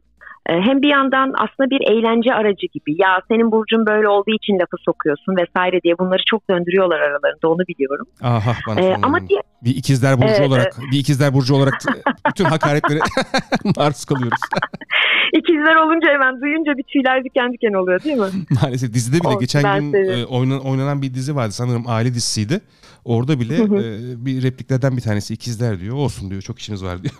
[0.48, 4.76] hem bir yandan aslında bir eğlence aracı gibi ya senin burcun böyle olduğu için lafı
[4.84, 8.06] sokuyorsun vesaire diye bunları çok döndürüyorlar aralarında onu biliyorum.
[8.22, 11.74] Aha bana ee, ama diye, bir ikizler burcu evet, olarak bir ikizler burcu olarak
[12.28, 12.98] bütün hakaretlere
[13.76, 14.40] maruz kalıyoruz.
[15.32, 18.26] İkizler olunca hemen duyunca bir tüyler diken diken oluyor değil mi?
[18.62, 22.60] Maalesef dizide bile o, geçen gün e, oynan, oynanan bir dizi vardı sanırım aile dizisiydi.
[23.04, 27.14] Orada bile e, bir repliklerden bir tanesi ikizler diyor olsun diyor çok işimiz var diyor.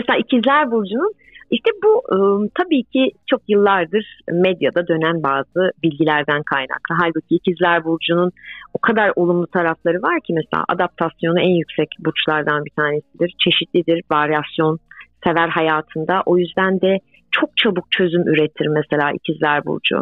[0.00, 1.12] Mesela ikizler burcunun
[1.50, 6.94] işte bu ıı, tabii ki çok yıllardır medyada dönen bazı bilgilerden kaynaklı.
[7.00, 8.30] Halbuki ikizler burcunun
[8.74, 13.34] o kadar olumlu tarafları var ki mesela adaptasyonu en yüksek burçlardan bir tanesidir.
[13.44, 14.78] Çeşitlidir, varyasyon
[15.24, 16.22] sever hayatında.
[16.26, 16.98] O yüzden de
[17.30, 19.96] çok çabuk çözüm üretir mesela ikizler burcu.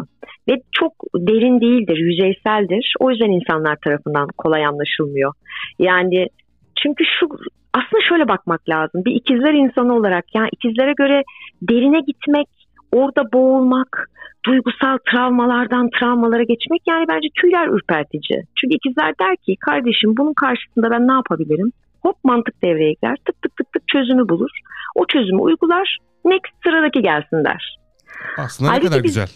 [0.49, 2.93] Ve çok derin değildir, yüzeyseldir.
[2.99, 5.33] O yüzden insanlar tarafından kolay anlaşılmıyor.
[5.79, 6.27] Yani
[6.83, 7.27] çünkü şu
[7.73, 9.05] aslında şöyle bakmak lazım.
[9.05, 11.23] Bir ikizler insanı olarak yani ikizlere göre
[11.61, 12.47] derine gitmek,
[12.91, 14.09] orada boğulmak,
[14.45, 18.43] duygusal travmalardan travmalara geçmek yani bence tüyler ürpertici.
[18.61, 21.71] Çünkü ikizler der ki kardeşim bunun karşısında ben ne yapabilirim?
[22.01, 23.17] Hop mantık devreye girer.
[23.25, 24.49] Tık tık tık tık çözümü bulur.
[24.95, 25.97] O çözümü uygular.
[26.25, 27.77] Next sıradaki gelsin der.
[28.37, 29.29] Aslında Halbuki ne kadar biz, güzel.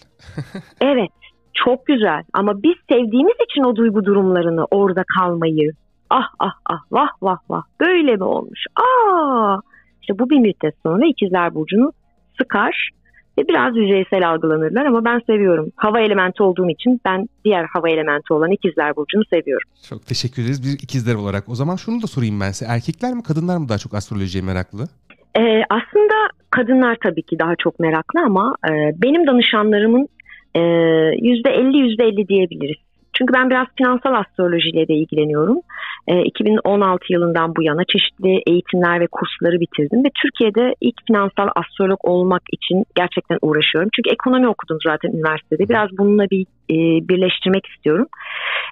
[0.82, 1.10] evet
[1.54, 5.72] çok güzel ama biz sevdiğimiz için o duygu durumlarını orada kalmayı,
[6.14, 8.66] ah ah ah vah vah vah böyle mi olmuş?
[8.76, 9.58] Aa
[10.02, 11.92] işte bu bir müddet sonra ikizler burcunu
[12.38, 12.90] sıkar
[13.38, 15.72] ve biraz yüzeysel algılanırlar ama ben seviyorum.
[15.76, 19.70] Hava elementi olduğum için ben diğer hava elementi olan ikizler burcunu seviyorum.
[19.90, 21.50] Çok teşekkür ederiz bir ikizler olarak.
[21.50, 22.72] O zaman şunu da sorayım ben size.
[22.72, 24.84] Erkekler mi kadınlar mı daha çok astrolojiye meraklı?
[25.40, 26.14] Ee, aslında
[26.50, 28.72] kadınlar tabii ki daha çok meraklı ama e,
[29.02, 30.08] benim danışanlarımın
[30.56, 32.84] e, %50 %50 diyebiliriz.
[33.14, 35.58] Çünkü ben biraz finansal astrolojiyle de ilgileniyorum.
[36.08, 42.00] E, 2016 yılından bu yana çeşitli eğitimler ve kursları bitirdim ve Türkiye'de ilk finansal astrolog
[42.04, 43.90] olmak için gerçekten uğraşıyorum.
[43.96, 45.70] Çünkü ekonomi okudum zaten üniversitede.
[45.70, 48.08] Biraz bununla bir e, birleştirmek istiyorum.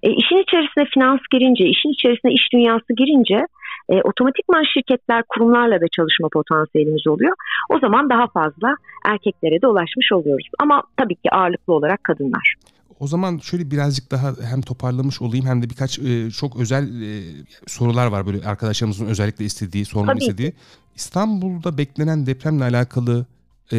[0.03, 3.47] E, işin içerisine finans girince, işin içerisine iş dünyası girince
[3.89, 7.35] e, otomatikman şirketler, kurumlarla da çalışma potansiyelimiz oluyor.
[7.69, 10.47] O zaman daha fazla erkeklere de ulaşmış oluyoruz.
[10.59, 12.55] Ama tabii ki ağırlıklı olarak kadınlar.
[13.01, 17.23] O zaman şöyle birazcık daha hem toparlamış olayım hem de birkaç e, çok özel e,
[17.67, 20.19] sorular var böyle arkadaşlarımızın özellikle istediği, Tabii.
[20.19, 20.53] istediği.
[20.95, 23.25] İstanbul'da beklenen depremle alakalı
[23.73, 23.77] e,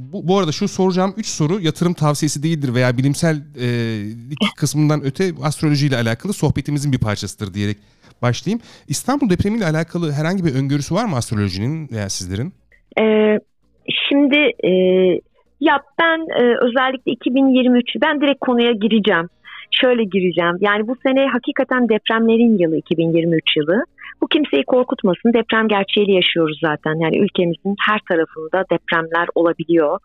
[0.00, 3.66] bu, bu arada şu soracağım 3 soru yatırım tavsiyesi değildir veya bilimsel e,
[4.56, 7.76] kısmından öte astrolojiyle alakalı sohbetimizin bir parçasıdır diyerek
[8.22, 8.60] başlayayım.
[8.88, 12.52] İstanbul depremiyle alakalı herhangi bir öngörüsü var mı astrolojinin veya sizlerin?
[12.98, 13.38] Ee,
[14.08, 14.70] şimdi e,
[15.60, 19.28] ya ben e, özellikle 2023 ben direkt konuya gireceğim.
[19.70, 20.56] Şöyle gireceğim.
[20.60, 23.84] Yani bu sene hakikaten depremlerin yılı 2023 yılı.
[24.20, 25.32] Bu kimseyi korkutmasın.
[25.32, 26.94] Deprem gerçeğiyle yaşıyoruz zaten.
[26.94, 29.98] Yani ülkemizin her tarafında depremler olabiliyor.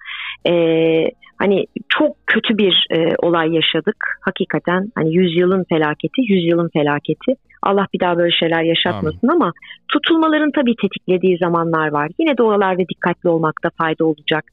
[0.48, 1.06] Ee,
[1.38, 3.98] hani çok kötü bir e, olay yaşadık.
[4.22, 7.36] Hakikaten hani yüzyılın felaketi, yüzyılın felaketi.
[7.64, 9.36] Allah bir daha böyle şeyler yaşatmasın Amin.
[9.42, 9.52] ama
[9.88, 12.10] tutulmaların tabii tetiklediği zamanlar var.
[12.20, 14.46] Yine de oralarda dikkatli olmakta fayda olacak.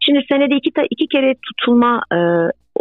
[0.00, 2.18] Şimdi senede iki, iki kere tutulma e,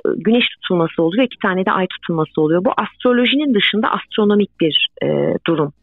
[0.05, 2.65] güneş tutulması oluyor, iki tane de ay tutulması oluyor.
[2.65, 5.07] Bu astrolojinin dışında astronomik bir e,
[5.47, 5.73] durum.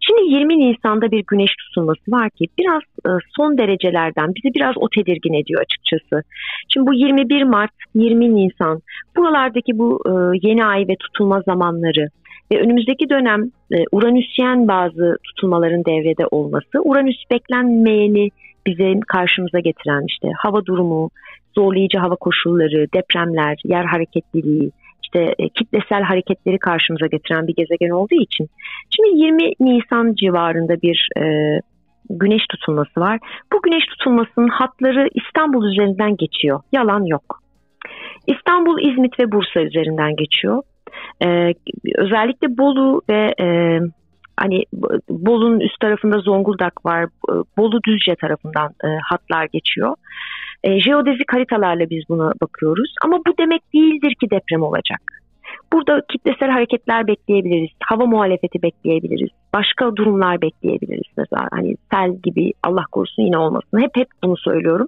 [0.00, 4.88] Şimdi 20 Nisan'da bir güneş tutulması var ki biraz e, son derecelerden bizi biraz o
[4.88, 6.22] tedirgin ediyor açıkçası.
[6.68, 8.80] Şimdi bu 21 Mart, 20 Nisan
[9.16, 10.12] buralardaki bu e,
[10.48, 12.08] yeni ay ve tutulma zamanları
[12.52, 18.28] ve önümüzdeki dönem e, Uranüsyen bazı tutulmaların devrede olması, Uranüs beklenmeyeni
[18.66, 21.10] bize karşımıza getiren işte hava durumu,
[21.54, 24.70] zorlayıcı hava koşulları, depremler, yer hareketliliği,
[25.02, 28.48] işte e, kitlesel hareketleri karşımıza getiren bir gezegen olduğu için.
[28.90, 31.24] Şimdi 20 Nisan civarında bir e,
[32.10, 33.18] güneş tutulması var.
[33.52, 36.60] Bu güneş tutulmasının hatları İstanbul üzerinden geçiyor.
[36.72, 37.40] Yalan yok.
[38.26, 40.62] İstanbul, İzmit ve Bursa üzerinden geçiyor.
[41.24, 41.54] Ee,
[41.96, 43.78] özellikle Bolu ve e,
[44.36, 44.64] hani
[45.08, 47.06] Bolu'nun üst tarafında Zonguldak var.
[47.56, 49.94] Bolu Düzce tarafından e, hatlar geçiyor.
[50.64, 52.94] E, jeodezik haritalarla biz buna bakıyoruz.
[53.04, 55.00] Ama bu demek değildir ki deprem olacak.
[55.72, 62.84] Burada kitlesel hareketler bekleyebiliriz, hava muhalefeti bekleyebiliriz, başka durumlar bekleyebiliriz mesela hani sel gibi Allah
[62.92, 63.80] korusun yine olmasın.
[63.80, 64.86] Hep hep bunu söylüyorum.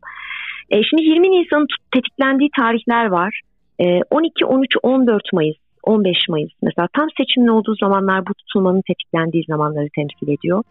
[0.70, 3.40] E, şimdi 20 Nisan'ın tetiklendiği tarihler var.
[3.80, 9.44] E, 12, 13, 14 Mayıs 15 Mayıs mesela tam seçimin olduğu zamanlar bu tutulmanın tetiklendiği
[9.48, 10.62] zamanları temsil ediyor.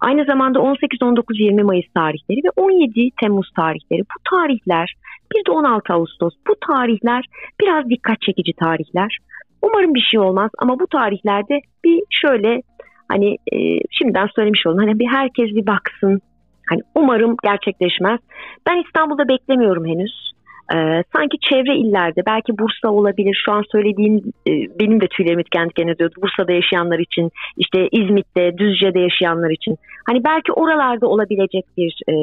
[0.00, 4.94] Aynı zamanda 18, 19, 20 Mayıs tarihleri ve 17 Temmuz tarihleri bu tarihler
[5.34, 7.24] bir de 16 Ağustos bu tarihler
[7.60, 9.18] biraz dikkat çekici tarihler.
[9.62, 12.62] Umarım bir şey olmaz ama bu tarihlerde bir şöyle
[13.08, 13.58] hani e,
[13.90, 16.20] şimdiden söylemiş olun hani bir herkes bir baksın.
[16.68, 18.20] Hani umarım gerçekleşmez.
[18.66, 20.33] Ben İstanbul'da beklemiyorum henüz.
[20.72, 24.16] Ee, sanki çevre illerde belki Bursa olabilir şu an söylediğim
[24.48, 29.76] e, benim de tüylerim diken diken ediyordu Bursa'da yaşayanlar için işte İzmit'te Düzce'de yaşayanlar için
[30.06, 32.14] hani belki oralarda olabilecek bir e,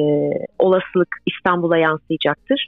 [0.58, 2.66] olasılık İstanbul'a yansıyacaktır.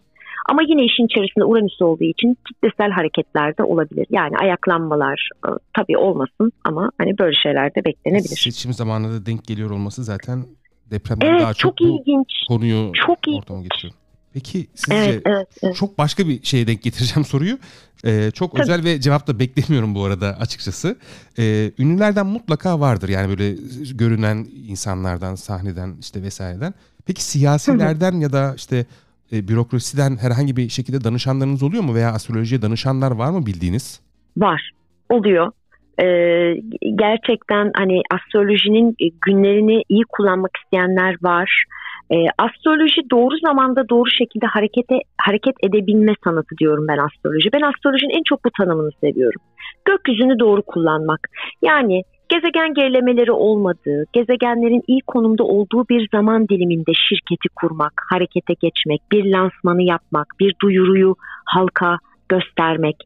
[0.48, 4.06] Ama yine işin içerisinde Uranüs olduğu için kitlesel hareketler de olabilir.
[4.10, 8.36] Yani ayaklanmalar e, tabii olmasın ama hani böyle şeyler de beklenebilir.
[8.36, 10.44] Seçim zamanında denk geliyor olması zaten
[10.90, 12.28] depremden evet, daha çok, çok ilginç.
[12.48, 14.03] konuyu çok ortama getiriyor.
[14.34, 15.76] Peki sizce evet, evet, evet.
[15.76, 17.58] çok başka bir şeye denk getireceğim soruyu.
[18.04, 18.62] Ee, çok Tabii.
[18.62, 20.96] özel ve cevap da beklemiyorum bu arada açıkçası.
[21.38, 23.56] Ee, ünlülerden mutlaka vardır yani böyle
[23.94, 26.74] görünen insanlardan, sahneden işte vesaireden.
[27.06, 28.86] Peki siyasilerden ya da işte
[29.32, 34.00] e, bürokrasiden herhangi bir şekilde danışanlarınız oluyor mu veya astrolojiye danışanlar var mı bildiğiniz?
[34.36, 34.70] Var,
[35.08, 35.52] oluyor.
[35.98, 36.54] Ee,
[36.94, 41.64] gerçekten hani astrolojinin günlerini iyi kullanmak isteyenler var.
[42.12, 47.52] E, astroloji doğru zamanda doğru şekilde harekete hareket edebilme sanatı diyorum ben astroloji.
[47.52, 49.40] Ben astrolojinin en çok bu tanımını seviyorum.
[49.84, 51.20] Gökyüzünü doğru kullanmak.
[51.62, 59.00] Yani gezegen gerilemeleri olmadığı, gezegenlerin iyi konumda olduğu bir zaman diliminde şirketi kurmak, harekete geçmek,
[59.12, 61.14] bir lansmanı yapmak, bir duyuruyu
[61.44, 62.96] halka göstermek.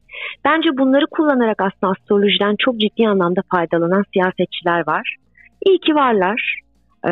[0.45, 5.15] Bence bunları kullanarak aslında astrolojiden çok ciddi anlamda faydalanan siyasetçiler var.
[5.65, 6.59] İyi ki varlar
[7.05, 7.11] e,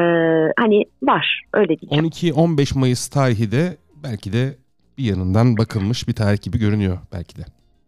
[0.58, 2.06] hani var öyle diyeceğim.
[2.06, 4.56] 12-15 Mayıs tarihi de belki de
[4.98, 7.42] bir yanından bakılmış bir tarih gibi görünüyor belki de.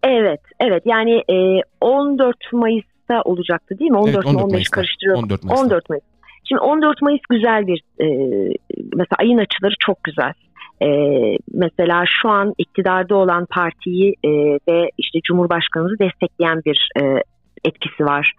[0.03, 0.83] Evet, evet.
[0.85, 3.97] Yani e, 14 Mayıs'ta olacaktı değil mi?
[3.97, 4.75] 14 evet, 14 15 Mayıs'ta.
[4.75, 5.23] karıştırıyorum.
[5.23, 5.65] 14 Mayıs'ta.
[5.65, 6.03] 14 Mayıs.
[6.43, 8.07] Şimdi 14 Mayıs güzel bir e,
[8.95, 10.33] mesela ayın açıları çok güzel.
[10.81, 10.87] E,
[11.53, 14.29] mesela şu an iktidarda olan partiyi e,
[14.67, 17.23] ve işte Cumhurbaşkanımızı destekleyen bir e,
[17.65, 18.33] etkisi var.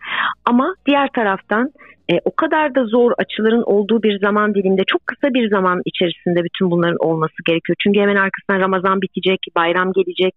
[0.44, 1.70] Ama diğer taraftan
[2.12, 6.44] e, o kadar da zor açıların olduğu bir zaman dilimde çok kısa bir zaman içerisinde
[6.44, 7.76] bütün bunların olması gerekiyor.
[7.82, 10.34] Çünkü hemen arkasından Ramazan bitecek, bayram gelecek.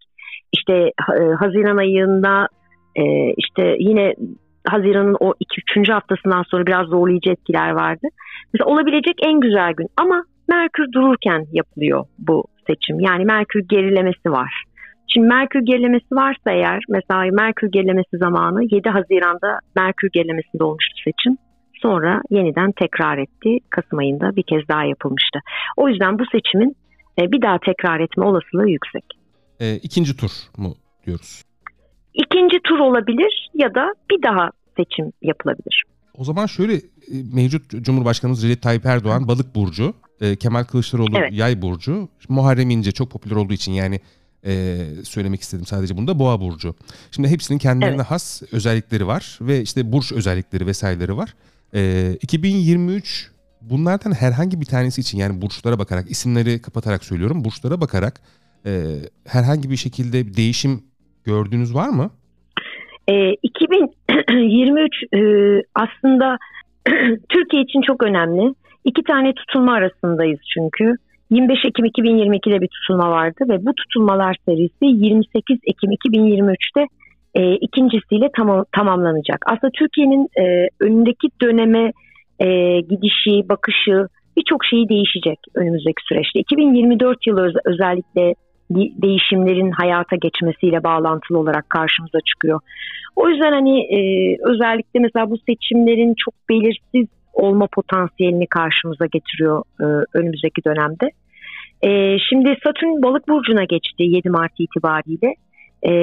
[0.53, 0.73] İşte
[1.19, 2.47] e, Haziran ayında
[2.95, 4.13] e, işte yine
[4.67, 5.33] Haziran'ın o
[5.75, 5.91] 2-3.
[5.91, 8.07] haftasından sonra biraz zorlayıcı etkiler vardı.
[8.53, 12.99] Mesela olabilecek en güzel gün ama Merkür dururken yapılıyor bu seçim.
[12.99, 14.62] Yani Merkür gerilemesi var.
[15.13, 21.37] Şimdi Merkür gerilemesi varsa eğer mesela Merkür gerilemesi zamanı 7 Haziran'da Merkür gerilemesinde olmuştu seçim.
[21.81, 23.57] Sonra yeniden tekrar etti.
[23.69, 25.39] Kasım ayında bir kez daha yapılmıştı.
[25.77, 26.75] O yüzden bu seçimin
[27.21, 29.03] e, bir daha tekrar etme olasılığı yüksek.
[29.59, 31.43] E, ikinci tur mu diyoruz?
[32.13, 35.83] İkinci tur olabilir ya da bir daha seçim yapılabilir.
[36.17, 36.81] O zaman şöyle e,
[37.33, 41.33] mevcut Cumhurbaşkanımız Recep Tayyip Erdoğan balık burcu, e, Kemal Kılıçdaroğlu evet.
[41.33, 43.99] yay burcu, Muharrem İnce çok popüler olduğu için yani
[44.45, 46.75] e, söylemek istedim sadece bunda boğa burcu.
[47.11, 48.05] Şimdi hepsinin kendilerine evet.
[48.05, 51.33] has özellikleri var ve işte burç özellikleri vesaireleri var.
[51.73, 58.21] E, 2023 bunlardan herhangi bir tanesi için yani burçlara bakarak isimleri kapatarak söylüyorum burçlara bakarak
[58.65, 58.71] e,
[59.27, 60.83] herhangi bir şekilde bir değişim
[61.23, 62.11] gördüğünüz var mı?
[63.07, 65.19] E, 2023 e,
[65.75, 66.37] aslında
[67.29, 68.55] Türkiye için çok önemli.
[68.85, 70.95] İki tane tutulma arasındayız çünkü.
[71.33, 76.87] 25 Ekim 2022'de bir tutulma vardı ve bu tutulmalar serisi 28 Ekim 2023'te
[77.33, 79.37] e, ikincisiyle tam, tamamlanacak.
[79.45, 81.91] Aslında Türkiye'nin e, önündeki döneme
[82.39, 82.47] e,
[82.79, 86.39] gidişi, bakışı birçok şeyi değişecek önümüzdeki süreçte.
[86.39, 88.35] 2024 yılı öz, özellikle
[89.01, 92.59] değişimlerin hayata geçmesiyle bağlantılı olarak karşımıza çıkıyor.
[93.15, 93.99] O yüzden hani e,
[94.43, 101.09] özellikle mesela bu seçimlerin çok belirsiz olma potansiyelini karşımıza getiriyor e, önümüzdeki dönemde.
[101.83, 105.35] E, şimdi Satürn balık burcuna geçti 7 Mart itibariyle
[105.83, 105.93] e,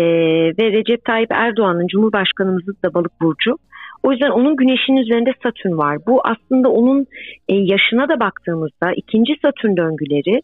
[0.59, 3.57] ve Recep Tayyip Erdoğan'ın Cumhurbaşkanımızın da balık burcu.
[4.03, 5.99] O yüzden onun güneşin üzerinde Satürn var.
[6.07, 7.07] Bu aslında onun
[7.49, 10.41] e, yaşına da baktığımızda ikinci Satürn döngüleri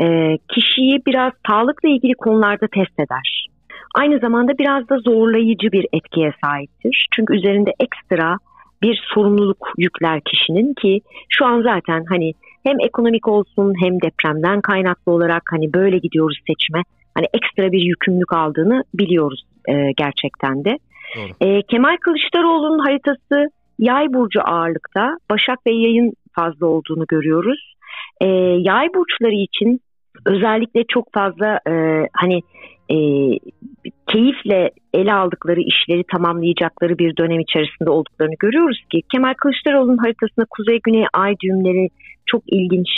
[0.00, 3.46] e, kişiyi biraz sağlıkla ilgili konularda test eder.
[3.94, 7.06] Aynı zamanda biraz da zorlayıcı bir etkiye sahiptir.
[7.16, 8.36] Çünkü üzerinde ekstra
[8.82, 15.12] bir sorumluluk yükler kişinin ki şu an zaten hani hem ekonomik olsun hem depremden kaynaklı
[15.12, 16.82] olarak hani böyle gidiyoruz seçime.
[17.14, 20.78] Hani ekstra bir yükümlülük aldığını biliyoruz e, gerçekten de.
[21.40, 25.16] E, Kemal Kılıçdaroğlu'nun haritası yay burcu ağırlıkta.
[25.30, 27.74] Başak ve yayın fazla olduğunu görüyoruz.
[28.20, 28.26] E,
[28.58, 29.80] yay burçları için
[30.26, 32.42] özellikle çok fazla e, hani
[32.90, 32.96] e,
[34.06, 40.80] keyifle ele aldıkları işleri tamamlayacakları bir dönem içerisinde olduklarını görüyoruz ki Kemal Kılıçdaroğlu'nun haritasında kuzey
[40.84, 41.88] güney ay düğümleri
[42.30, 42.88] çok ilginç.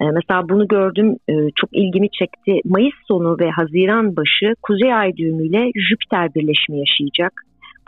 [0.00, 2.60] E, mesela bunu gördüm e, çok ilgimi çekti.
[2.64, 7.32] Mayıs sonu ve Haziran başı kuzey ay düğümüyle Jüpiter birleşimi yaşayacak.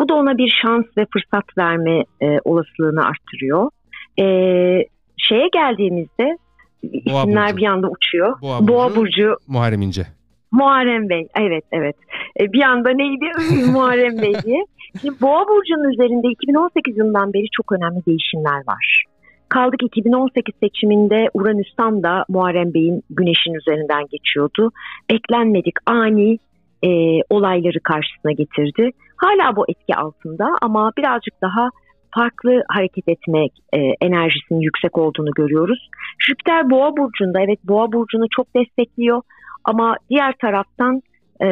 [0.00, 3.70] Bu da ona bir şans ve fırsat verme e, olasılığını arttırıyor.
[4.18, 4.24] E,
[5.16, 6.38] şeye geldiğimizde
[6.84, 7.56] Boğa isimler Burcu.
[7.56, 8.40] bir anda uçuyor.
[8.42, 10.02] Boğa Burcu, Boğa Burcu Muharrem İnce.
[10.52, 11.96] Muharrem Bey, evet evet.
[12.40, 13.24] E, bir anda neydi
[13.72, 14.64] Muharrem Bey diye.
[15.00, 19.04] Şimdi Boğa Burcu'nun üzerinde 2018 yılından beri çok önemli değişimler var.
[19.48, 24.70] Kaldık 2018 seçiminde Uranüs tam da Muharrem Bey'in güneşin üzerinden geçiyordu.
[25.10, 26.38] Beklenmedik ani
[26.84, 26.88] e,
[27.30, 28.90] olayları karşısına getirdi.
[29.16, 31.68] Hala bu etki altında ama birazcık daha
[32.14, 35.88] farklı hareket etmek e, enerjisinin yüksek olduğunu görüyoruz.
[36.18, 39.22] Jüpiter Boğa burcunda evet Boğa burcunu çok destekliyor
[39.64, 41.02] ama diğer taraftan
[41.42, 41.46] e,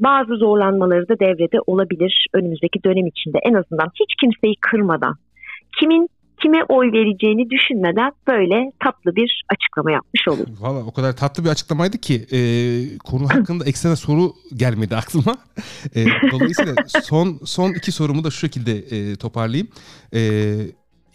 [0.00, 5.14] bazı zorlanmaları da devrede olabilir önümüzdeki dönem içinde en azından hiç kimseyi kırmadan
[5.80, 6.08] kimin
[6.42, 10.46] kime oy vereceğini düşünmeden böyle tatlı bir açıklama yapmış olur.
[10.60, 12.38] Valla o kadar tatlı bir açıklamaydı ki e,
[12.98, 15.36] konu hakkında ekstra soru gelmedi aklıma.
[15.96, 16.00] E,
[16.32, 19.68] dolayısıyla son son iki sorumu da şu şekilde e, toparlayayım.
[20.14, 20.20] E,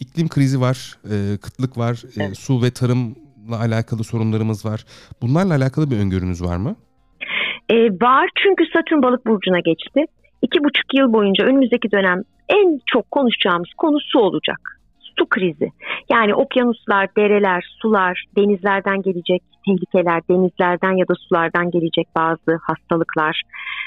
[0.00, 2.38] iklim krizi var, e, kıtlık var, e, evet.
[2.38, 4.84] su ve tarımla alakalı sorunlarımız var.
[5.22, 6.76] Bunlarla alakalı bir öngörünüz var mı?
[7.68, 10.04] E, var çünkü Satürn balık burcuna geçti.
[10.42, 14.75] İki buçuk yıl boyunca önümüzdeki dönem en çok konuşacağımız konu su olacak
[15.18, 15.70] su krizi.
[16.10, 23.42] Yani okyanuslar, dereler, sular, denizlerden gelecek tehlikeler, denizlerden ya da sulardan gelecek bazı hastalıklar,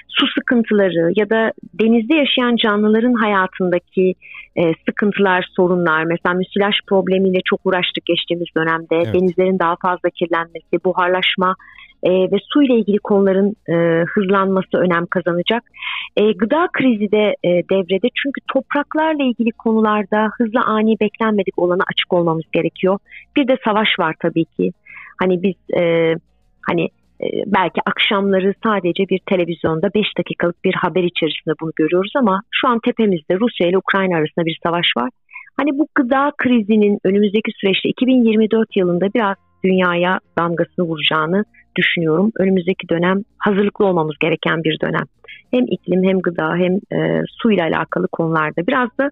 [0.09, 4.13] su sıkıntıları ya da denizde yaşayan canlıların hayatındaki
[4.55, 6.03] e, sıkıntılar, sorunlar.
[6.03, 8.95] Mesela müsilaj problemiyle çok uğraştık geçtiğimiz dönemde.
[8.95, 9.13] Evet.
[9.13, 11.55] Denizlerin daha fazla kirlenmesi, buharlaşma
[12.03, 15.63] e, ve su ile ilgili konuların e, hızlanması önem kazanacak.
[16.17, 22.13] E, gıda krizi de e, devrede çünkü topraklarla ilgili konularda hızlı ani beklenmedik olana açık
[22.13, 22.99] olmamız gerekiyor.
[23.35, 24.71] Bir de savaş var tabii ki.
[25.21, 26.13] Hani biz e,
[26.67, 26.89] hani
[27.45, 32.79] belki akşamları sadece bir televizyonda 5 dakikalık bir haber içerisinde bunu görüyoruz ama şu an
[32.79, 35.09] tepemizde Rusya ile Ukrayna arasında bir savaş var.
[35.57, 41.43] Hani bu gıda krizinin önümüzdeki süreçte 2024 yılında biraz dünyaya damgasını vuracağını
[41.75, 42.31] düşünüyorum.
[42.39, 45.05] Önümüzdeki dönem hazırlıklı olmamız gereken bir dönem.
[45.51, 49.09] Hem iklim hem gıda hem e, su ile alakalı konularda biraz da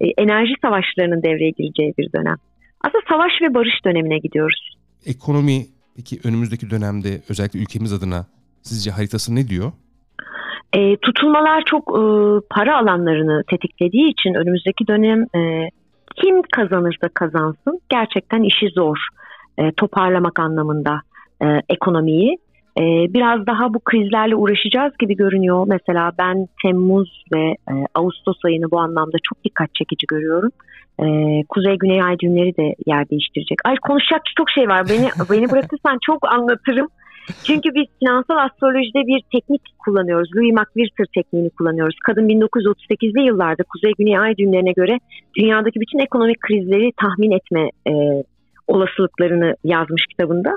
[0.00, 2.36] e, enerji savaşlarının devreye gireceği bir dönem.
[2.84, 4.76] Aslında savaş ve barış dönemine gidiyoruz.
[5.06, 5.60] Ekonomi
[6.00, 8.26] peki önümüzdeki dönemde özellikle ülkemiz adına
[8.62, 9.72] sizce haritası ne diyor?
[10.72, 12.02] E, tutulmalar çok e,
[12.50, 15.68] para alanlarını tetiklediği için önümüzdeki dönem e,
[16.16, 18.96] kim kazanırsa kazansın gerçekten işi zor
[19.58, 21.00] e, toparlamak anlamında
[21.42, 22.38] e, ekonomiyi.
[22.78, 22.82] E,
[23.14, 25.66] biraz daha bu krizlerle uğraşacağız gibi görünüyor.
[25.68, 30.50] Mesela ben Temmuz ve e, Ağustos ayını bu anlamda çok dikkat çekici görüyorum.
[30.98, 31.04] E,
[31.48, 33.58] Kuzey-Güney ay düğümleri de yer değiştirecek.
[33.64, 34.86] Ay konuşacak çok şey var.
[34.88, 36.88] Beni beni bırakırsan çok anlatırım.
[37.44, 40.30] Çünkü biz finansal astrolojide bir teknik kullanıyoruz.
[40.36, 41.96] Louis McWhirter tekniğini kullanıyoruz.
[42.06, 44.98] Kadın 1938'li yıllarda Kuzey Güney Ay düğümlerine göre
[45.38, 47.92] dünyadaki bütün ekonomik krizleri tahmin etme e,
[48.68, 50.50] olasılıklarını yazmış kitabında.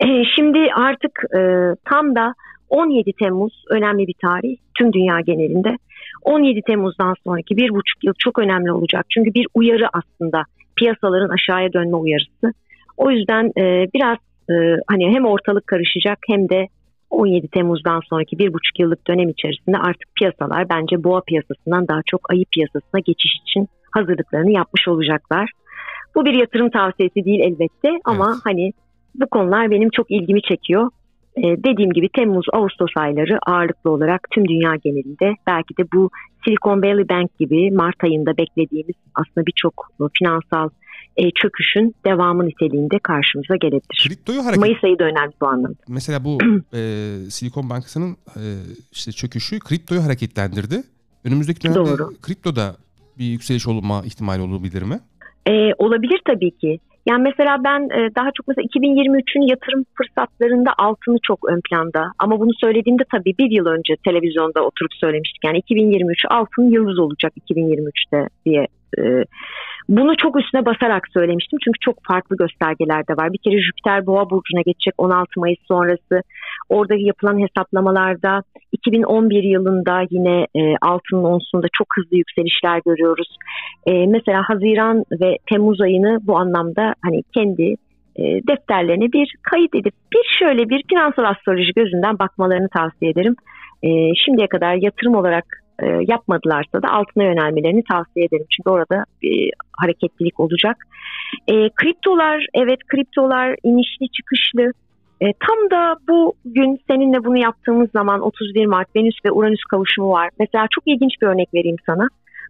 [0.00, 0.06] E,
[0.36, 1.40] şimdi artık e,
[1.84, 2.34] tam da
[2.68, 5.76] 17 Temmuz önemli bir tarih tüm dünya genelinde.
[6.22, 9.06] 17 Temmuz'dan sonraki bir buçuk yıl çok önemli olacak.
[9.10, 10.44] Çünkü bir uyarı aslında
[10.76, 12.52] piyasaların aşağıya dönme uyarısı.
[12.96, 14.18] O yüzden e, biraz
[14.50, 14.54] e,
[14.86, 16.68] hani hem ortalık karışacak hem de
[17.10, 22.32] 17 Temmuz'dan sonraki bir buçuk yıllık dönem içerisinde artık piyasalar bence boğa piyasasından daha çok
[22.32, 25.50] ayı piyasasına geçiş için hazırlıklarını yapmış olacaklar.
[26.14, 28.40] Bu bir yatırım tavsiyesi değil elbette ama evet.
[28.44, 28.72] hani
[29.14, 30.90] bu konular benim çok ilgimi çekiyor.
[31.36, 36.10] Ee, dediğim gibi Temmuz-Ağustos ayları ağırlıklı olarak tüm dünya genelinde belki de bu
[36.44, 40.68] Silicon Valley Bank gibi Mart ayında beklediğimiz aslında birçok finansal
[41.16, 44.08] e, çöküşün devamı niteliğinde karşımıza gelebilir.
[44.08, 44.58] Kriptoyu hareket...
[44.58, 45.76] Mayıs ayı da önemli bu anlamda.
[45.88, 46.38] Mesela bu
[46.74, 46.80] e,
[47.30, 48.42] Silikon Bankası'nın e,
[48.92, 50.82] işte çöküşü kriptoyu hareketlendirdi.
[51.24, 52.10] Önümüzdeki dönemde Doğru.
[52.22, 52.76] kriptoda
[53.18, 55.00] bir yükseliş olma ihtimali olabilir mi?
[55.46, 56.78] E, olabilir tabii ki.
[57.06, 62.12] Yani mesela ben e, daha çok mesela 2023'ün yatırım fırsatlarında altını çok ön planda.
[62.18, 65.44] Ama bunu söylediğimde tabii bir yıl önce televizyonda oturup söylemiştik.
[65.44, 68.66] Yani 2023 altın yıldız olacak 2023'te diye
[68.98, 69.24] e,
[69.88, 73.32] bunu çok üstüne basarak söylemiştim çünkü çok farklı göstergeler de var.
[73.32, 76.22] Bir kere Jüpiter Boğa burcuna geçecek 16 Mayıs sonrası.
[76.68, 78.42] Orada yapılan hesaplamalarda
[78.72, 83.36] 2011 yılında yine e, altının onsunda çok hızlı yükselişler görüyoruz.
[83.86, 87.76] E, mesela Haziran ve Temmuz ayını bu anlamda hani kendi
[88.16, 93.36] e, defterlerine bir kayıt edip bir şöyle bir finansal astroloji gözünden bakmalarını tavsiye ederim.
[93.82, 93.88] E,
[94.24, 98.46] şimdiye kadar yatırım olarak e, yapmadılarsa da altına yönelmelerini tavsiye ederim.
[98.56, 100.76] Çünkü orada bir hareketlilik olacak.
[101.48, 104.72] E, kriptolar, evet kriptolar inişli çıkışlı.
[105.20, 110.10] E, tam da bu gün seninle bunu yaptığımız zaman 31 Mart Venüs ve Uranüs kavuşumu
[110.10, 110.30] var.
[110.38, 112.08] Mesela çok ilginç bir örnek vereyim sana.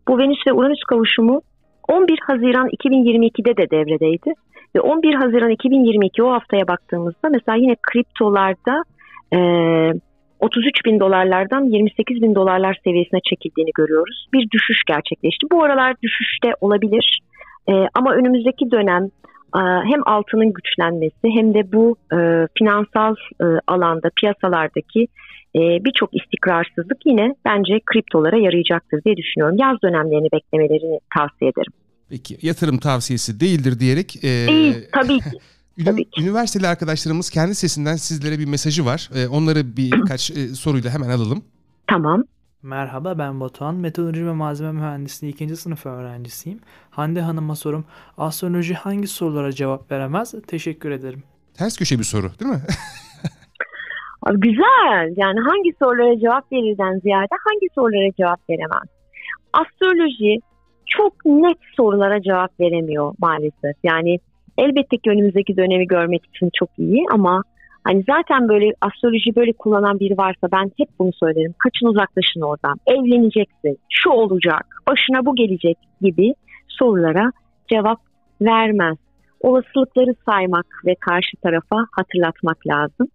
[0.08, 1.42] Bu Venüs ve Uranüs kavuşumu
[1.88, 4.32] 11 Haziran 2022'de de devredeydi.
[4.76, 8.82] Ve 11 Haziran 2022 o haftaya baktığımızda mesela yine kriptolarda
[9.34, 9.38] e,
[10.44, 14.26] 33 bin dolarlardan 28 bin dolarlar seviyesine çekildiğini görüyoruz.
[14.32, 15.46] Bir düşüş gerçekleşti.
[15.52, 17.20] Bu aralar düşüşte olabilir
[17.68, 19.04] e, ama önümüzdeki dönem
[19.56, 22.18] e, hem altının güçlenmesi hem de bu e,
[22.58, 25.06] finansal e, alanda piyasalardaki
[25.56, 29.56] e, birçok istikrarsızlık yine bence kriptolara yarayacaktır diye düşünüyorum.
[29.60, 31.72] Yaz dönemlerini beklemelerini tavsiye ederim.
[32.10, 34.16] Peki yatırım tavsiyesi değildir diyerek...
[34.16, 35.38] E, Değil tabii ki.
[35.78, 39.10] Ünü, üniversiteli arkadaşlarımız kendi sesinden sizlere bir mesajı var.
[39.14, 41.44] Ee, onları birkaç e, soruyla hemen alalım.
[41.86, 42.24] Tamam.
[42.62, 43.74] Merhaba ben Batuhan.
[43.74, 46.60] Metalurji ve malzeme mühendisliği ikinci sınıf öğrencisiyim.
[46.90, 47.84] Hande Hanım'a sorum.
[48.18, 50.34] Astroloji hangi sorulara cevap veremez?
[50.46, 51.22] Teşekkür ederim.
[51.54, 52.60] Ters köşe bir soru değil mi?
[54.22, 55.14] Abi güzel.
[55.16, 58.88] Yani hangi sorulara cevap verirden ziyade hangi sorulara cevap veremez?
[59.52, 60.38] Astroloji
[60.86, 63.76] çok net sorulara cevap veremiyor maalesef.
[63.84, 64.18] Yani
[64.58, 67.42] elbette ki önümüzdeki dönemi görmek için çok iyi ama
[67.84, 71.54] hani zaten böyle astroloji böyle kullanan biri varsa ben hep bunu söylerim.
[71.58, 72.80] Kaçın uzaklaşın oradan.
[72.86, 73.78] Evleneceksin.
[73.90, 74.66] Şu olacak.
[74.88, 76.34] Başına bu gelecek gibi
[76.68, 77.32] sorulara
[77.72, 78.00] cevap
[78.40, 78.96] vermez.
[79.40, 83.08] Olasılıkları saymak ve karşı tarafa hatırlatmak lazım.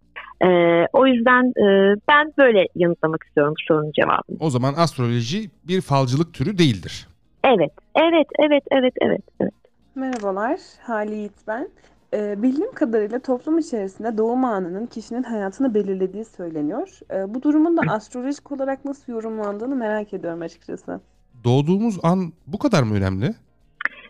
[0.44, 4.36] Ee, o yüzden e, ben böyle yanıtlamak istiyorum bu sorunun cevabını.
[4.40, 7.06] O zaman astroloji bir falcılık türü değildir.
[7.44, 9.54] Evet, evet, evet, evet, evet, evet.
[9.94, 11.68] Merhabalar, Hali Yiğit ben.
[12.14, 16.88] E, bildiğim kadarıyla toplum içerisinde doğum anının kişinin hayatını belirlediği söyleniyor.
[17.10, 21.00] E, bu durumun da astrolojik olarak nasıl yorumlandığını merak ediyorum açıkçası.
[21.44, 23.34] Doğduğumuz an bu kadar mı önemli?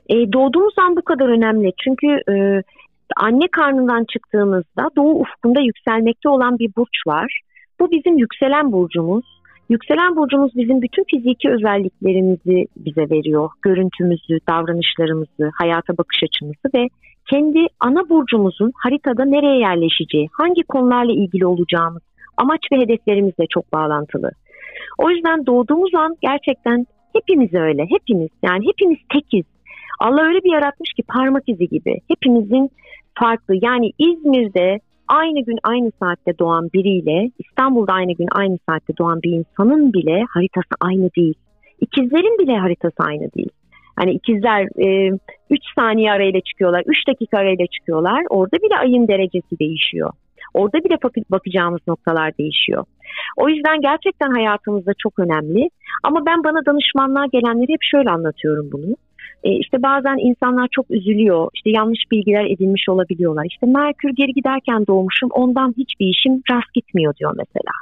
[0.09, 1.73] E, doğduğumuz an bu kadar önemli.
[1.85, 2.63] Çünkü e,
[3.17, 7.41] anne karnından çıktığımızda doğu ufkunda yükselmekte olan bir burç var.
[7.81, 9.40] Bu bizim yükselen burcumuz.
[9.71, 13.51] Yükselen burcumuz bizim bütün fiziki özelliklerimizi bize veriyor.
[13.63, 16.89] Görüntümüzü, davranışlarımızı, hayata bakış açımızı ve
[17.31, 22.03] kendi ana burcumuzun haritada nereye yerleşeceği, hangi konularla ilgili olacağımız,
[22.37, 24.31] amaç ve hedeflerimizle çok bağlantılı.
[24.99, 29.45] O yüzden doğduğumuz an gerçekten hepimiz öyle, hepimiz yani hepimiz tekiz.
[30.01, 32.01] Allah öyle bir yaratmış ki parmak izi gibi.
[32.09, 32.71] Hepimizin
[33.15, 34.79] farklı yani İzmir'de
[35.11, 40.25] aynı gün aynı saatte doğan biriyle İstanbul'da aynı gün aynı saatte doğan bir insanın bile
[40.31, 41.35] haritası aynı değil.
[41.81, 43.51] İkizlerin bile haritası aynı değil.
[43.97, 44.63] Hani ikizler
[45.51, 48.25] 3 e, saniye arayla çıkıyorlar, 3 dakika arayla çıkıyorlar.
[48.31, 50.13] Orada bile ayın derecesi değişiyor.
[50.55, 50.97] Orada bile
[51.31, 52.85] bakacağımız noktalar değişiyor.
[53.37, 55.69] O yüzden gerçekten hayatımızda çok önemli.
[56.03, 58.97] Ama ben bana danışmanlığa gelenleri hep şöyle anlatıyorum bunu.
[59.45, 61.49] E, işte bazen insanlar çok üzülüyor.
[61.55, 63.45] İşte yanlış bilgiler edinmiş olabiliyorlar.
[63.51, 67.73] İşte Merkür geri giderken doğmuşum ondan hiçbir işim rast gitmiyor diyor mesela.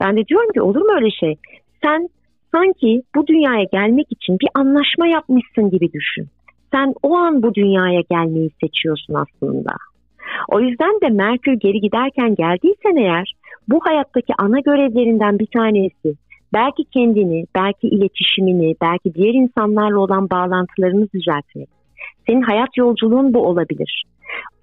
[0.00, 1.36] Ben de diyorum ki olur mu öyle şey?
[1.82, 2.08] Sen
[2.54, 6.26] sanki bu dünyaya gelmek için bir anlaşma yapmışsın gibi düşün.
[6.72, 9.72] Sen o an bu dünyaya gelmeyi seçiyorsun aslında.
[10.48, 13.32] O yüzden de Merkür geri giderken geldiysen eğer
[13.68, 16.14] bu hayattaki ana görevlerinden bir tanesi
[16.52, 21.68] belki kendini, belki iletişimini, belki diğer insanlarla olan bağlantılarını düzeltmek.
[22.26, 24.04] Senin hayat yolculuğun bu olabilir.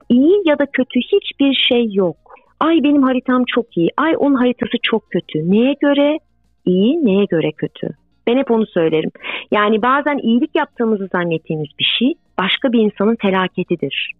[0.10, 2.18] İyi ya da kötü hiçbir şey yok.
[2.60, 5.52] Ay benim haritam çok iyi, ay onun haritası çok kötü.
[5.52, 6.18] Neye göre
[6.66, 7.90] iyi, neye göre kötü?
[8.28, 9.12] Ben hep onu söylerim.
[9.52, 14.12] Yani bazen iyilik yaptığımızı zannettiğimiz bir şey başka bir insanın felaketidir.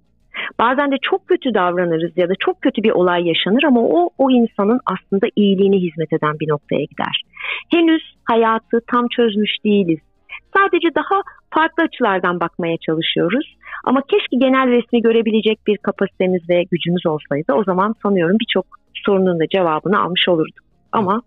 [0.60, 4.32] Bazen de çok kötü davranırız ya da çok kötü bir olay yaşanır ama o o
[4.32, 7.24] insanın aslında iyiliğine hizmet eden bir noktaya gider.
[7.72, 10.00] Henüz hayatı tam çözmüş değiliz.
[10.58, 11.22] Sadece daha
[11.54, 13.58] farklı açılardan bakmaya çalışıyoruz.
[13.84, 18.66] Ama keşke genel resmi görebilecek bir kapasitemiz ve gücümüz olsaydı o zaman sanıyorum birçok
[19.06, 20.66] sorunun da cevabını almış olurduk.
[20.92, 21.22] Ama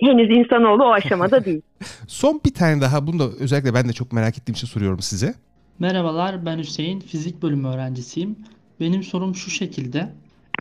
[0.00, 1.62] henüz insanoğlu o aşamada değil.
[2.08, 5.34] Son bir tane daha bunu da özellikle ben de çok merak ettiğim için soruyorum size.
[5.78, 8.36] Merhabalar ben Hüseyin, fizik bölümü öğrencisiyim.
[8.80, 10.12] Benim sorum şu şekilde.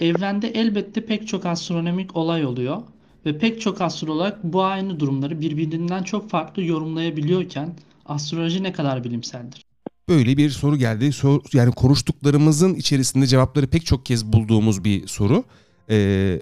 [0.01, 2.77] Evrende elbette pek çok astronomik olay oluyor
[3.25, 7.73] ve pek çok astrolog bu aynı durumları birbirinden çok farklı yorumlayabiliyorken
[8.05, 9.65] astroloji ne kadar bilimseldir?
[10.09, 11.11] Böyle bir soru geldi.
[11.11, 15.43] Sor, yani konuştuklarımızın içerisinde cevapları pek çok kez bulduğumuz bir soru.
[15.89, 15.95] Ee,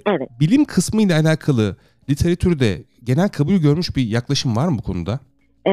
[0.06, 0.30] evet.
[0.40, 1.76] Bilim kısmı ile alakalı
[2.10, 5.20] literatürde genel kabul görmüş bir yaklaşım var mı bu konuda?
[5.68, 5.72] Ee,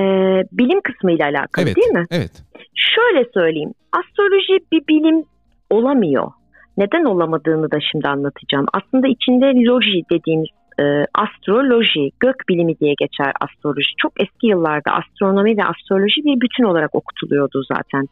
[0.52, 2.06] bilim kısmı ile alakalı evet, değil mi?
[2.10, 2.32] Evet.
[2.74, 3.72] Şöyle söyleyeyim.
[3.92, 5.24] Astroloji bir bilim
[5.70, 6.30] olamıyor.
[6.76, 8.66] Neden olamadığını da şimdi anlatacağım.
[8.72, 10.48] Aslında içinde loji dediğimiz
[10.80, 13.92] e, astroloji, gök bilimi diye geçer astroloji.
[14.02, 18.08] Çok eski yıllarda astronomi ve astroloji bir bütün olarak okutuluyordu zaten.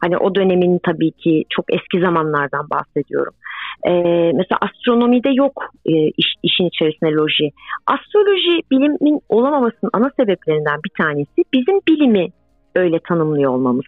[0.00, 3.34] Hani o dönemin tabii ki çok eski zamanlardan bahsediyorum.
[3.86, 3.92] Ee,
[4.34, 7.50] mesela astronomide yok e, iş, işin içerisinde loji.
[7.86, 12.28] Astroloji bilimin olamamasının ana sebeplerinden bir tanesi bizim bilimi
[12.74, 13.84] öyle tanımlıyor olmamız.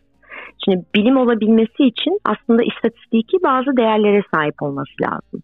[0.65, 5.43] Şimdi bilim olabilmesi için aslında istatistiki bazı değerlere sahip olması lazım.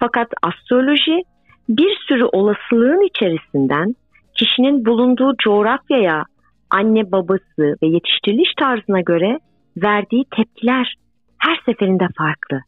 [0.00, 1.22] Fakat astroloji
[1.68, 3.94] bir sürü olasılığın içerisinden
[4.34, 6.24] kişinin bulunduğu coğrafyaya,
[6.70, 9.38] anne babası ve yetiştiriliş tarzına göre
[9.76, 10.94] verdiği tepkiler
[11.38, 12.60] her seferinde farklı.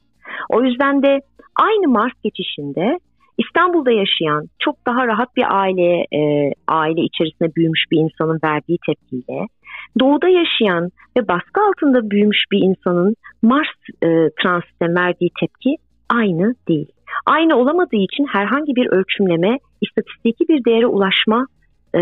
[0.48, 1.20] O yüzden de
[1.56, 2.98] aynı Mars geçişinde
[3.38, 9.46] İstanbul'da yaşayan çok daha rahat bir aile e, aile içerisinde büyümüş bir insanın verdiği tepkiyle
[10.00, 14.08] doğuda yaşayan ve baskı altında büyümüş bir insanın Mars e,
[14.42, 15.76] transite verdiği tepki
[16.10, 16.88] aynı değil.
[17.26, 21.46] Aynı olamadığı için herhangi bir ölçümleme, istatistiki bir değere ulaşma
[21.94, 22.00] e,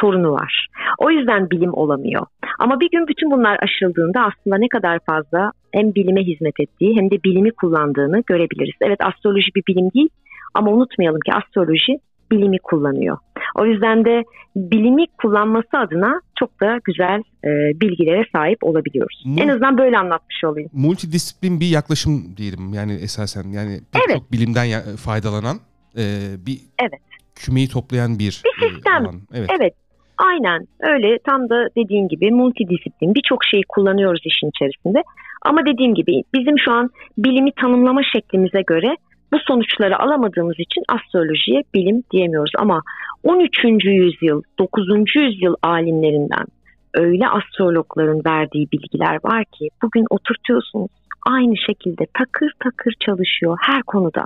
[0.00, 0.66] sorunu var.
[0.98, 2.26] O yüzden bilim olamıyor.
[2.58, 7.10] Ama bir gün bütün bunlar aşıldığında aslında ne kadar fazla hem bilime hizmet ettiği hem
[7.10, 8.74] de bilimi kullandığını görebiliriz.
[8.80, 10.08] Evet astroloji bir bilim değil
[10.54, 11.98] ama unutmayalım ki astroloji
[12.30, 13.18] bilimi kullanıyor.
[13.54, 14.24] O yüzden de
[14.56, 19.22] bilimi kullanması adına çok da güzel e, bilgilere sahip olabiliyoruz.
[19.26, 20.70] Mu- en azından böyle anlatmış olayım.
[20.72, 24.16] Multidisiplin bir yaklaşım diyelim yani esasen yani pek evet.
[24.16, 25.56] çok bilimden faydalanan
[25.96, 26.02] e,
[26.46, 27.00] bir evet.
[27.34, 28.92] kümeyi toplayan bir, bir sistem.
[28.92, 29.20] E, alan.
[29.34, 29.50] Evet.
[29.60, 29.74] evet.
[30.18, 35.02] Aynen öyle tam da dediğin gibi multidisiplin birçok şeyi kullanıyoruz işin içerisinde.
[35.42, 38.96] Ama dediğim gibi bizim şu an bilimi tanımlama şeklimize göre
[39.32, 42.52] bu sonuçları alamadığımız için astrolojiye bilim diyemiyoruz.
[42.58, 42.82] Ama
[43.22, 43.64] 13.
[43.84, 44.86] yüzyıl, 9.
[45.14, 46.46] yüzyıl alimlerinden
[46.94, 50.90] öyle astrologların verdiği bilgiler var ki bugün oturtuyorsunuz
[51.26, 54.24] aynı şekilde takır takır çalışıyor her konuda.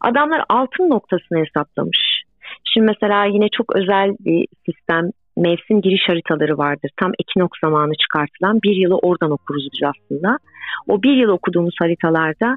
[0.00, 2.22] Adamlar altın noktasını hesaplamış.
[2.64, 6.90] Şimdi mesela yine çok özel bir sistem mevsim giriş haritaları vardır.
[6.96, 10.38] Tam ekinok zamanı çıkartılan bir yılı oradan okuruz biz aslında.
[10.88, 12.56] O bir yıl okuduğumuz haritalarda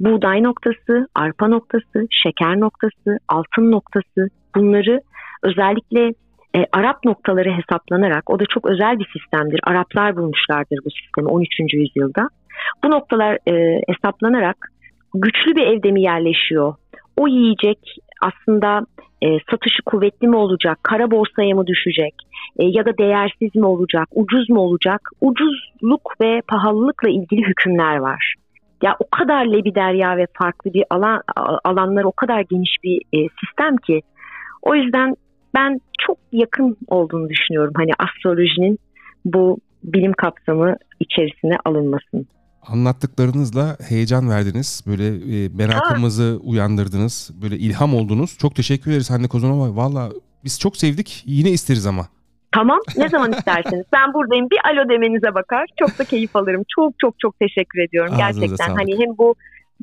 [0.00, 5.00] buğday noktası, arpa noktası, şeker noktası, altın noktası bunları
[5.42, 6.14] özellikle
[6.56, 9.60] e, Arap noktaları hesaplanarak o da çok özel bir sistemdir.
[9.64, 11.48] Araplar bulmuşlardır bu sistemi 13.
[11.72, 12.28] yüzyılda.
[12.84, 14.56] Bu noktalar e, hesaplanarak
[15.14, 16.74] güçlü bir evde mi yerleşiyor?
[17.16, 17.78] O yiyecek
[18.22, 18.86] aslında
[19.22, 20.78] e, satışı kuvvetli mi olacak?
[20.82, 22.14] Kara borsaya mı düşecek?
[22.58, 24.08] E, ya da değersiz mi olacak?
[24.14, 25.00] Ucuz mu olacak?
[25.20, 28.34] Ucuzluk ve pahalılıkla ilgili hükümler var.
[28.82, 31.22] Ya o kadar lebi derya ve farklı bir alan
[31.64, 34.02] alanları o kadar geniş bir e, sistem ki
[34.62, 35.14] o yüzden
[35.54, 37.72] ben çok yakın olduğunu düşünüyorum.
[37.76, 38.78] Hani astrolojinin
[39.24, 42.24] bu bilim kapsamı içerisine alınmasını.
[42.62, 44.84] Anlattıklarınızla heyecan verdiniz.
[44.86, 46.36] Böyle e, merakımızı ha.
[46.42, 47.30] uyandırdınız.
[47.42, 48.38] Böyle ilham oldunuz.
[48.38, 49.76] Çok teşekkür ederiz Hande Kozanova.
[49.76, 50.10] Valla
[50.44, 51.22] biz çok sevdik.
[51.26, 52.08] Yine isteriz ama.
[52.56, 53.84] Tamam ne zaman isterseniz.
[53.92, 54.46] Ben buradayım.
[54.50, 55.66] Bir alo demenize bakar.
[55.78, 56.62] Çok da keyif alırım.
[56.76, 58.12] Çok çok çok teşekkür ediyorum.
[58.14, 58.80] Ağzınıza Gerçekten sağlık.
[58.80, 59.34] hani hem bu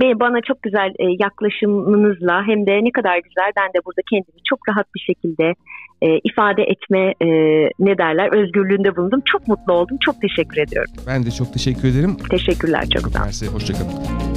[0.01, 4.59] bana çok güzel e, yaklaşımınızla hem de ne kadar güzel ben de burada kendimi çok
[4.69, 5.53] rahat bir şekilde
[6.01, 7.27] e, ifade etme e,
[7.79, 9.21] ne derler özgürlüğünde bulundum.
[9.25, 9.97] Çok mutlu oldum.
[10.05, 10.91] Çok teşekkür ediyorum.
[11.07, 12.17] Ben de çok teşekkür ederim.
[12.29, 13.53] Teşekkürler çok sağ olun.
[13.53, 14.32] Hoşçakalın.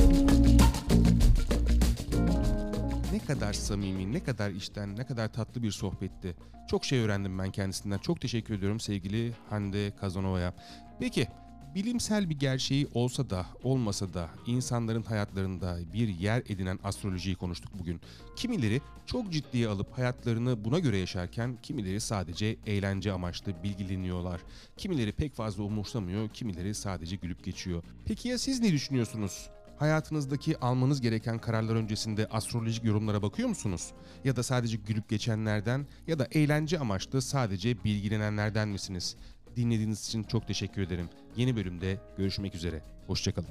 [3.27, 6.37] Kadar samimi, ne kadar içten, ne kadar tatlı bir sohbetti.
[6.71, 7.99] Çok şey öğrendim ben kendisinden.
[7.99, 10.55] Çok teşekkür ediyorum sevgili Hande Kazanova'ya.
[11.01, 11.29] Peki
[11.77, 18.01] Bilimsel bir gerçeği olsa da olmasa da insanların hayatlarında bir yer edinen astrolojiyi konuştuk bugün.
[18.37, 24.41] Kimileri çok ciddiye alıp hayatlarını buna göre yaşarken kimileri sadece eğlence amaçlı bilgileniyorlar.
[24.77, 27.83] Kimileri pek fazla umursamıyor, kimileri sadece gülüp geçiyor.
[28.05, 29.51] Peki ya siz ne düşünüyorsunuz?
[29.79, 33.93] Hayatınızdaki almanız gereken kararlar öncesinde astrolojik yorumlara bakıyor musunuz?
[34.25, 39.17] Ya da sadece gülüp geçenlerden ya da eğlence amaçlı sadece bilgilenenlerden misiniz?
[39.57, 41.09] Dinlediğiniz için çok teşekkür ederim.
[41.37, 42.83] Yeni bölümde görüşmek üzere.
[43.07, 43.49] Hoşçakalın.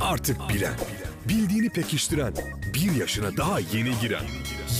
[0.00, 0.74] Artık bilen,
[1.28, 2.34] bildiğini pekiştiren,
[2.74, 4.24] bir yaşına daha yeni giren,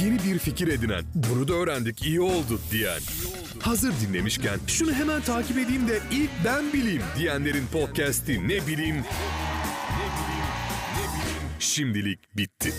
[0.02, 3.00] yeni bir fikir edinen, bunu da öğrendik iyi oldu diyen,
[3.60, 9.04] hazır dinlemişken şunu hemen takip edeyim de ilk ben bileyim diyenlerin podcast'i ne bileyim,
[11.64, 12.72] şimdilik bitti.